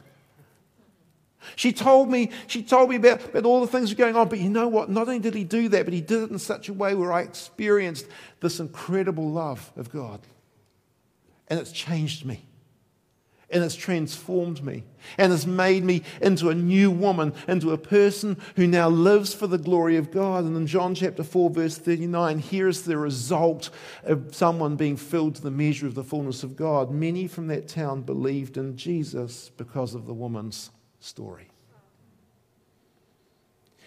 She 1.56 1.72
told 1.72 2.10
me, 2.10 2.30
she 2.46 2.62
told 2.62 2.90
me 2.90 2.96
about, 2.96 3.24
about 3.24 3.44
all 3.44 3.60
the 3.60 3.66
things 3.66 3.90
that 3.90 3.98
were 3.98 4.04
going 4.04 4.16
on, 4.16 4.28
but 4.28 4.38
you 4.38 4.48
know 4.48 4.68
what? 4.68 4.90
Not 4.90 5.08
only 5.08 5.18
did 5.18 5.34
he 5.34 5.44
do 5.44 5.68
that, 5.70 5.84
but 5.84 5.94
he 5.94 6.00
did 6.00 6.22
it 6.22 6.30
in 6.30 6.38
such 6.38 6.68
a 6.68 6.72
way 6.72 6.94
where 6.94 7.12
I 7.12 7.22
experienced 7.22 8.06
this 8.40 8.60
incredible 8.60 9.30
love 9.30 9.72
of 9.76 9.90
God. 9.90 10.20
And 11.48 11.60
it's 11.60 11.72
changed 11.72 12.24
me. 12.24 12.46
And 13.50 13.62
it's 13.62 13.74
transformed 13.74 14.64
me. 14.64 14.84
And 15.18 15.30
it's 15.30 15.44
made 15.44 15.84
me 15.84 16.04
into 16.22 16.48
a 16.48 16.54
new 16.54 16.90
woman, 16.90 17.34
into 17.46 17.72
a 17.72 17.76
person 17.76 18.40
who 18.56 18.66
now 18.66 18.88
lives 18.88 19.34
for 19.34 19.46
the 19.46 19.58
glory 19.58 19.98
of 19.98 20.10
God. 20.10 20.44
And 20.44 20.56
in 20.56 20.66
John 20.66 20.94
chapter 20.94 21.22
4, 21.22 21.50
verse 21.50 21.76
39, 21.76 22.38
here's 22.38 22.82
the 22.82 22.96
result 22.96 23.68
of 24.04 24.34
someone 24.34 24.76
being 24.76 24.96
filled 24.96 25.34
to 25.34 25.42
the 25.42 25.50
measure 25.50 25.86
of 25.86 25.94
the 25.94 26.02
fullness 26.02 26.42
of 26.42 26.56
God. 26.56 26.90
Many 26.90 27.26
from 27.26 27.48
that 27.48 27.68
town 27.68 28.00
believed 28.00 28.56
in 28.56 28.74
Jesus 28.78 29.50
because 29.58 29.94
of 29.94 30.06
the 30.06 30.14
woman's 30.14 30.70
story. 31.02 31.48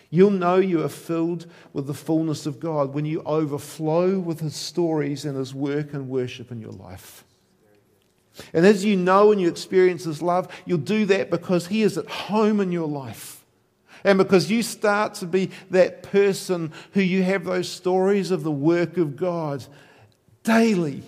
You'll 0.10 0.32
know 0.32 0.58
you 0.58 0.84
are 0.84 0.89
filled 0.89 1.47
with 1.73 1.88
the 1.88 1.93
fullness 1.93 2.45
of 2.45 2.60
God 2.60 2.93
when 2.93 3.06
you 3.06 3.21
overflow 3.25 4.19
with 4.19 4.39
His 4.39 4.56
stories 4.56 5.25
and 5.25 5.36
His 5.36 5.54
work 5.54 5.93
and 5.93 6.08
worship 6.08 6.51
in 6.51 6.62
your 6.62 6.71
life. 6.71 7.23
And 8.54 8.65
as 8.65 8.86
you 8.86 8.95
know 8.95 9.32
and 9.32 9.41
you 9.41 9.47
experience 9.47 10.04
His 10.04 10.21
love, 10.21 10.47
you'll 10.65 10.78
do 10.78 11.06
that 11.08 11.30
because 11.30 11.67
He 11.67 11.82
is 11.82 11.97
at 11.97 12.08
home 12.08 12.60
in 12.60 12.71
your 12.71 12.88
life. 12.88 13.43
And 14.04 14.17
because 14.17 14.51
you 14.51 14.62
start 14.62 15.15
to 15.15 15.25
be 15.25 15.49
that 15.71 16.04
person 16.04 16.71
who 16.93 17.01
you 17.01 17.23
have 17.23 17.43
those 17.43 17.67
stories 17.67 18.30
of 18.30 18.43
the 18.43 18.51
work 18.51 18.97
of 18.97 19.15
God 19.15 19.65
daily. 20.43 21.04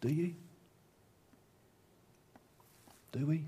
Do 0.00 0.08
you? 0.12 0.34
Do 3.12 3.26
we? 3.26 3.44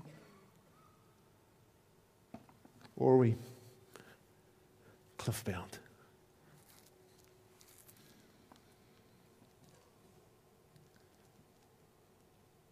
Or 2.95 3.13
are 3.13 3.17
we 3.17 3.35
cliff 5.17 5.43
bound? 5.43 5.79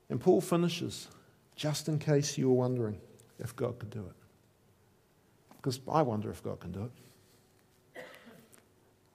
And 0.10 0.22
Paul 0.22 0.42
finishes, 0.42 1.08
just 1.56 1.90
in 1.90 1.98
case 1.98 2.38
you 2.38 2.48
were 2.48 2.56
wondering 2.56 3.00
if 3.40 3.56
God 3.56 3.80
could 3.80 3.90
do 3.90 4.02
it. 4.02 4.16
Because 5.58 5.80
I 5.92 6.04
wonder 6.04 6.30
if 6.30 6.44
God 6.44 6.60
can 6.60 6.72
do 6.72 6.84
it. 7.96 8.04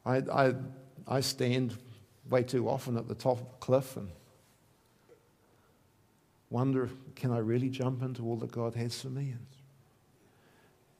I, 0.05 0.17
I, 0.17 0.55
I 1.07 1.21
stand 1.21 1.77
way 2.29 2.43
too 2.43 2.69
often 2.69 2.97
at 2.97 3.07
the 3.07 3.15
top 3.15 3.39
of 3.39 3.49
the 3.49 3.57
cliff 3.61 3.97
and 3.97 4.09
wonder, 6.51 6.89
can 7.15 7.31
I 7.31 7.39
really 7.39 7.69
jump 7.69 8.03
into 8.03 8.25
all 8.25 8.37
that 8.37 8.53
God 8.53 8.75
has 8.75 9.01
for 9.01 9.09
me? 9.09 9.31
And 9.31 9.47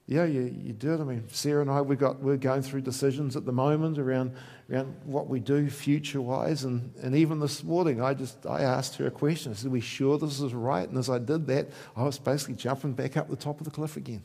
yeah, 0.07 0.25
you, 0.25 0.55
you 0.63 0.73
do 0.73 0.95
it. 0.95 1.01
I 1.01 1.05
mean, 1.05 1.25
Sarah 1.29 1.61
and 1.61 1.71
I, 1.71 1.83
we 1.83 1.95
got, 1.95 2.19
we're 2.21 2.39
going 2.39 2.63
through 2.63 2.81
decisions 2.81 3.37
at 3.37 3.45
the 3.45 3.53
moment 3.53 3.99
around, 3.99 4.35
around 4.71 4.95
what 5.05 5.29
we 5.29 5.39
do 5.39 5.69
future 5.69 6.23
wise. 6.23 6.65
And, 6.65 6.95
and 7.03 7.15
even 7.15 7.41
this 7.41 7.63
morning, 7.63 8.01
I 8.01 8.15
just 8.15 8.47
I 8.47 8.63
asked 8.63 8.97
her 8.97 9.07
a 9.07 9.11
question. 9.11 9.53
I 9.53 9.55
said, 9.55 9.67
Are 9.67 9.71
we 9.71 9.83
sure 9.83 10.17
this 10.17 10.41
is 10.41 10.55
right? 10.55 10.89
And 10.89 10.97
as 10.97 11.11
I 11.11 11.19
did 11.19 11.47
that, 11.49 11.69
I 11.95 12.05
was 12.05 12.19
basically 12.19 12.55
jumping 12.55 12.95
back 12.95 13.19
up 13.19 13.29
the 13.29 13.37
top 13.37 13.61
of 13.61 13.65
the 13.65 13.71
cliff 13.71 13.99
again. 13.99 14.23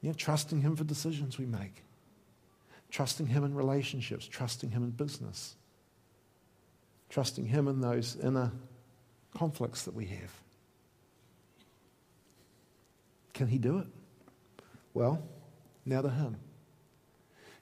Yeah, 0.00 0.12
trusting 0.12 0.60
Him 0.60 0.74
for 0.74 0.82
decisions 0.82 1.38
we 1.38 1.46
make, 1.46 1.84
trusting 2.90 3.26
Him 3.26 3.44
in 3.44 3.54
relationships, 3.54 4.26
trusting 4.26 4.70
Him 4.70 4.82
in 4.82 4.90
business 4.90 5.54
trusting 7.08 7.46
Him 7.46 7.68
in 7.68 7.80
those 7.80 8.16
inner 8.22 8.52
conflicts 9.36 9.82
that 9.82 9.94
we 9.94 10.06
have. 10.06 10.32
Can 13.34 13.48
He 13.48 13.58
do 13.58 13.78
it? 13.78 13.86
Well, 14.94 15.22
now 15.84 16.02
to 16.02 16.10
Him, 16.10 16.36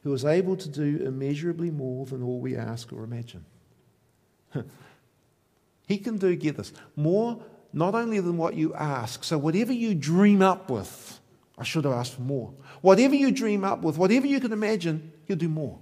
who 0.02 0.12
is 0.12 0.24
able 0.24 0.56
to 0.56 0.68
do 0.68 1.02
immeasurably 1.04 1.70
more 1.70 2.06
than 2.06 2.22
all 2.22 2.38
we 2.38 2.56
ask 2.56 2.92
or 2.92 3.04
imagine. 3.04 3.44
he 5.86 5.98
can 5.98 6.18
do, 6.18 6.36
get 6.36 6.56
this, 6.56 6.72
more 6.94 7.42
not 7.72 7.94
only 7.94 8.20
than 8.20 8.36
what 8.36 8.54
you 8.54 8.72
ask. 8.74 9.24
So, 9.24 9.36
whatever 9.36 9.72
you 9.72 9.94
dream 9.94 10.42
up 10.42 10.70
with, 10.70 11.20
I 11.58 11.64
should 11.64 11.84
have 11.84 11.94
asked 11.94 12.14
for 12.14 12.22
more. 12.22 12.54
Whatever 12.80 13.14
you 13.14 13.32
dream 13.32 13.64
up 13.64 13.82
with, 13.82 13.98
whatever 13.98 14.26
you 14.26 14.40
can 14.40 14.52
imagine, 14.52 15.12
He'll 15.26 15.36
do 15.36 15.48
more. 15.48 15.78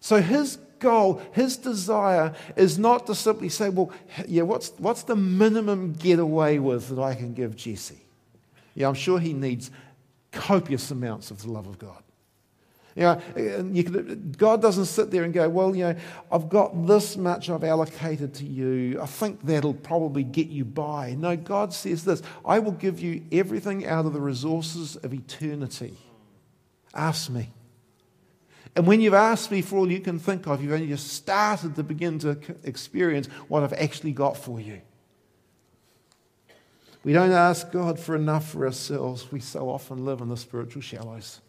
So, 0.00 0.22
His 0.22 0.58
goal, 0.80 1.20
his 1.32 1.56
desire 1.56 2.34
is 2.56 2.78
not 2.78 3.06
to 3.06 3.14
simply 3.14 3.48
say, 3.48 3.68
well, 3.68 3.92
yeah, 4.26 4.42
what's, 4.42 4.72
what's 4.78 5.02
the 5.02 5.16
minimum 5.16 5.92
get 5.92 6.18
away 6.18 6.58
with 6.58 6.88
that 6.88 7.00
I 7.00 7.14
can 7.14 7.34
give 7.34 7.56
Jesse? 7.56 8.00
Yeah, 8.74 8.88
I'm 8.88 8.94
sure 8.94 9.18
he 9.18 9.32
needs 9.32 9.70
copious 10.32 10.90
amounts 10.90 11.30
of 11.30 11.42
the 11.42 11.50
love 11.50 11.66
of 11.66 11.78
God. 11.78 12.02
You 12.98 13.04
know, 13.04 13.22
you 13.72 13.84
can, 13.84 14.34
God 14.36 14.60
doesn't 14.60 14.86
sit 14.86 15.12
there 15.12 15.22
and 15.22 15.32
go, 15.32 15.48
well, 15.48 15.74
you 15.74 15.84
know, 15.84 15.94
I've 16.32 16.48
got 16.48 16.86
this 16.86 17.16
much 17.16 17.48
I've 17.48 17.62
allocated 17.62 18.34
to 18.34 18.44
you. 18.44 19.00
I 19.00 19.06
think 19.06 19.40
that'll 19.44 19.74
probably 19.74 20.24
get 20.24 20.48
you 20.48 20.64
by. 20.64 21.14
No, 21.16 21.36
God 21.36 21.72
says 21.72 22.04
this 22.04 22.22
I 22.44 22.58
will 22.58 22.72
give 22.72 22.98
you 22.98 23.22
everything 23.30 23.86
out 23.86 24.04
of 24.04 24.14
the 24.14 24.20
resources 24.20 24.96
of 24.96 25.14
eternity. 25.14 25.96
Ask 26.92 27.30
me. 27.30 27.50
And 28.78 28.86
when 28.86 29.00
you've 29.00 29.12
asked 29.12 29.50
me 29.50 29.60
for 29.60 29.76
all 29.76 29.90
you 29.90 29.98
can 29.98 30.20
think 30.20 30.46
of, 30.46 30.62
you've 30.62 30.72
only 30.72 30.86
just 30.86 31.08
started 31.08 31.74
to 31.74 31.82
begin 31.82 32.20
to 32.20 32.38
experience 32.62 33.26
what 33.48 33.64
I've 33.64 33.72
actually 33.72 34.12
got 34.12 34.36
for 34.36 34.60
you. 34.60 34.80
We 37.02 37.12
don't 37.12 37.32
ask 37.32 37.72
God 37.72 37.98
for 37.98 38.14
enough 38.14 38.48
for 38.48 38.64
ourselves. 38.64 39.32
We 39.32 39.40
so 39.40 39.68
often 39.68 40.04
live 40.04 40.20
in 40.20 40.28
the 40.28 40.36
spiritual 40.36 40.80
shallows. 40.80 41.40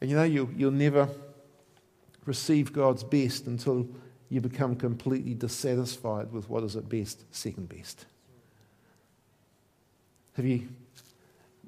And 0.00 0.10
you 0.10 0.16
know, 0.16 0.24
you, 0.24 0.52
you'll 0.56 0.72
never 0.72 1.08
receive 2.26 2.72
God's 2.72 3.04
best 3.04 3.46
until 3.46 3.86
you 4.28 4.40
become 4.40 4.74
completely 4.74 5.34
dissatisfied 5.34 6.32
with 6.32 6.50
what 6.50 6.64
is 6.64 6.74
at 6.74 6.88
best 6.88 7.32
second 7.32 7.68
best. 7.68 8.06
Have 10.32 10.46
you 10.46 10.66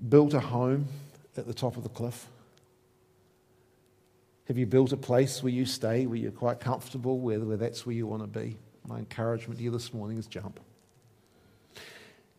built 0.09 0.35
a 0.35 0.41
home 0.41 0.89
at 1.37 1.47
the 1.47 1.55
top 1.55 1.77
of 1.77 1.85
the 1.85 1.89
cliff? 1.89 2.27
Have 4.47 4.59
you 4.59 4.67
built 4.67 4.93
a 4.93 4.97
place 4.97 5.43
where 5.43 5.53
you 5.53 5.65
stay, 5.65 6.07
where 6.07 6.19
you're 6.19 6.31
quite 6.31 6.61
comfortable, 6.61 7.19
where, 7.19 7.41
where 7.41 7.57
that's 7.57 7.87
where 7.87 7.95
you 7.95 8.07
want 8.07 8.23
to 8.23 8.27
be? 8.27 8.59
My 8.87 8.99
encouragement 8.99 9.59
to 9.59 9.65
you 9.65 9.71
this 9.71 9.95
morning 9.95 10.19
is 10.19 10.27
jump. 10.27 10.61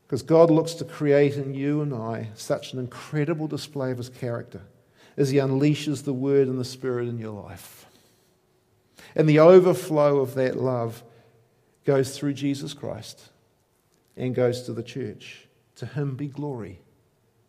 Because 0.05 0.21
God 0.21 0.51
looks 0.51 0.75
to 0.75 0.85
create 0.85 1.35
in 1.35 1.55
you 1.55 1.81
and 1.81 1.93
I 1.93 2.29
such 2.35 2.73
an 2.73 2.79
incredible 2.79 3.47
display 3.47 3.91
of 3.91 3.97
His 3.97 4.09
character 4.09 4.61
as 5.17 5.31
He 5.31 5.37
unleashes 5.37 6.03
the 6.03 6.13
Word 6.13 6.47
and 6.47 6.59
the 6.59 6.65
Spirit 6.65 7.07
in 7.07 7.17
your 7.17 7.41
life. 7.41 7.87
And 9.15 9.27
the 9.27 9.39
overflow 9.39 10.19
of 10.19 10.35
that 10.35 10.57
love 10.57 11.03
goes 11.85 12.15
through 12.15 12.33
Jesus 12.33 12.73
Christ 12.73 13.29
and 14.15 14.35
goes 14.35 14.63
to 14.63 14.73
the 14.73 14.83
church. 14.83 15.47
To 15.77 15.87
Him 15.87 16.15
be 16.15 16.27
glory 16.27 16.81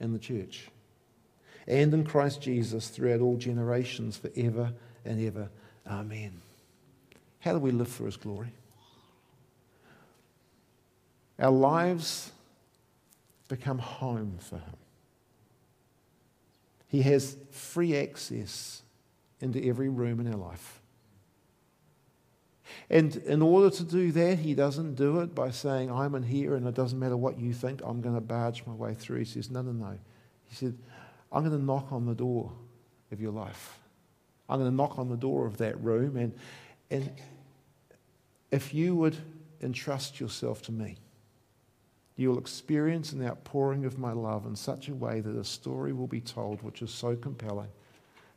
in 0.00 0.14
the 0.14 0.18
church 0.18 0.68
and 1.66 1.92
in 1.92 2.05
Christ 2.05 2.40
Jesus 2.40 2.88
throughout 2.88 3.20
all 3.20 3.37
generations, 3.37 4.16
forever 4.16 4.72
and 5.05 5.24
ever. 5.26 5.48
Amen. 5.87 6.40
How 7.40 7.52
do 7.52 7.59
we 7.59 7.70
live 7.70 7.88
for 7.88 8.07
His 8.07 8.16
glory? 8.16 8.52
Our 11.38 11.50
lives 11.50 12.33
become 13.48 13.79
home 13.79 14.38
for 14.40 14.57
Him. 14.57 14.76
He 16.88 17.02
has 17.02 17.37
free 17.50 17.96
access 17.96 18.83
into 19.40 19.62
every 19.64 19.88
room 19.88 20.20
in 20.20 20.33
our 20.33 20.38
life. 20.38 20.81
And 22.90 23.16
in 23.16 23.42
order 23.42 23.70
to 23.76 23.85
do 23.85 24.12
that, 24.12 24.38
he 24.38 24.55
doesn't 24.55 24.94
do 24.94 25.20
it 25.20 25.35
by 25.35 25.50
saying, 25.50 25.90
I'm 25.90 26.14
in 26.14 26.22
here 26.22 26.55
and 26.55 26.66
it 26.66 26.74
doesn't 26.74 26.98
matter 26.98 27.16
what 27.16 27.38
you 27.38 27.52
think, 27.52 27.81
I'm 27.85 28.00
going 28.00 28.14
to 28.14 28.20
barge 28.20 28.64
my 28.66 28.72
way 28.72 28.94
through. 28.94 29.18
He 29.18 29.24
says, 29.24 29.50
No, 29.50 29.62
no, 29.62 29.72
no. 29.72 29.98
He 30.44 30.55
said, 30.55 30.76
I'm 31.32 31.44
going 31.44 31.58
to 31.58 31.64
knock 31.64 31.92
on 31.92 32.06
the 32.06 32.14
door 32.14 32.52
of 33.12 33.20
your 33.20 33.32
life. 33.32 33.78
I'm 34.48 34.60
going 34.60 34.70
to 34.70 34.76
knock 34.76 34.98
on 34.98 35.08
the 35.08 35.16
door 35.16 35.46
of 35.46 35.58
that 35.58 35.80
room. 35.82 36.16
And, 36.16 36.34
and 36.90 37.12
if 38.50 38.72
you 38.72 38.94
would 38.96 39.16
entrust 39.60 40.20
yourself 40.20 40.62
to 40.62 40.72
me, 40.72 40.96
you 42.16 42.30
will 42.30 42.38
experience 42.38 43.12
an 43.12 43.26
outpouring 43.26 43.84
of 43.84 43.98
my 43.98 44.12
love 44.12 44.46
in 44.46 44.56
such 44.56 44.88
a 44.88 44.94
way 44.94 45.20
that 45.20 45.36
a 45.36 45.44
story 45.44 45.92
will 45.92 46.06
be 46.06 46.20
told 46.20 46.62
which 46.62 46.80
is 46.80 46.90
so 46.90 47.14
compelling 47.14 47.68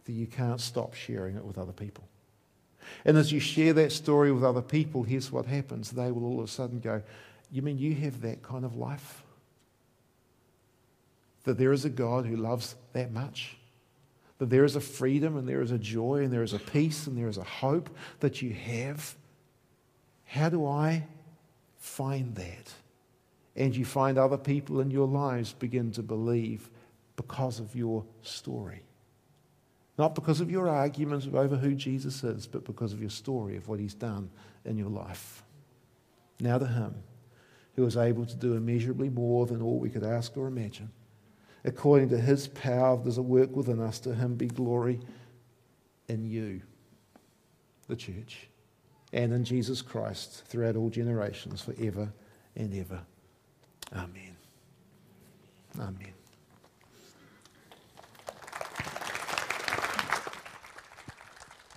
that 0.05 0.11
you 0.11 0.27
can't 0.27 0.59
stop 0.59 0.93
sharing 0.93 1.35
it 1.35 1.45
with 1.45 1.57
other 1.57 1.71
people. 1.71 2.03
And 3.05 3.17
as 3.17 3.31
you 3.31 3.39
share 3.39 3.73
that 3.73 3.91
story 3.91 4.31
with 4.31 4.43
other 4.43 4.61
people, 4.61 5.03
here's 5.03 5.31
what 5.31 5.45
happens. 5.45 5.91
They 5.91 6.11
will 6.11 6.25
all 6.25 6.39
of 6.39 6.45
a 6.45 6.51
sudden 6.51 6.79
go, 6.79 7.01
You 7.51 7.61
mean 7.61 7.77
you 7.77 7.93
have 7.95 8.21
that 8.21 8.41
kind 8.41 8.65
of 8.65 8.75
life? 8.75 9.23
That 11.43 11.57
there 11.57 11.71
is 11.71 11.85
a 11.85 11.89
God 11.89 12.25
who 12.25 12.35
loves 12.35 12.75
that 12.93 13.11
much? 13.11 13.57
That 14.37 14.49
there 14.49 14.65
is 14.65 14.75
a 14.75 14.81
freedom 14.81 15.37
and 15.37 15.47
there 15.47 15.61
is 15.61 15.71
a 15.71 15.77
joy 15.77 16.23
and 16.23 16.31
there 16.31 16.43
is 16.43 16.53
a 16.53 16.59
peace 16.59 17.07
and 17.07 17.17
there 17.17 17.27
is 17.27 17.37
a 17.37 17.43
hope 17.43 17.89
that 18.19 18.41
you 18.41 18.53
have? 18.53 19.15
How 20.25 20.49
do 20.49 20.65
I 20.65 21.07
find 21.77 22.35
that? 22.35 22.73
and 23.59 23.75
you 23.75 23.85
find 23.85 24.17
other 24.17 24.37
people 24.37 24.79
in 24.79 24.89
your 24.89 25.07
lives 25.07 25.53
begin 25.53 25.91
to 25.91 26.01
believe 26.01 26.69
because 27.17 27.59
of 27.59 27.75
your 27.75 28.05
story. 28.21 28.81
Not 29.97 30.15
because 30.15 30.39
of 30.39 30.49
your 30.49 30.69
arguments 30.69 31.27
over 31.31 31.57
who 31.57 31.75
Jesus 31.75 32.23
is, 32.23 32.47
but 32.47 32.63
because 32.63 32.93
of 32.93 33.01
your 33.01 33.09
story 33.09 33.57
of 33.57 33.67
what 33.67 33.79
he's 33.79 33.93
done 33.93 34.29
in 34.63 34.77
your 34.77 34.89
life. 34.89 35.43
Now 36.39 36.57
to 36.57 36.65
him 36.65 36.95
who 37.75 37.85
is 37.85 37.97
able 37.97 38.25
to 38.25 38.35
do 38.35 38.53
immeasurably 38.53 39.09
more 39.09 39.45
than 39.45 39.61
all 39.61 39.77
we 39.77 39.89
could 39.89 40.05
ask 40.05 40.37
or 40.37 40.47
imagine. 40.47 40.89
According 41.65 42.09
to 42.09 42.17
his 42.17 42.47
power, 42.47 42.97
there's 42.97 43.17
a 43.17 43.21
work 43.21 43.55
within 43.55 43.81
us. 43.81 43.99
To 44.01 44.15
him 44.15 44.35
be 44.35 44.47
glory 44.47 44.99
in 46.07 46.25
you, 46.25 46.61
the 47.87 47.95
church, 47.95 48.47
and 49.11 49.33
in 49.33 49.43
Jesus 49.43 49.81
Christ 49.81 50.43
throughout 50.47 50.75
all 50.75 50.89
generations, 50.89 51.61
forever 51.61 52.11
and 52.55 52.73
ever. 52.73 53.01
Amen. 53.93 54.35
Amen. 55.79 56.18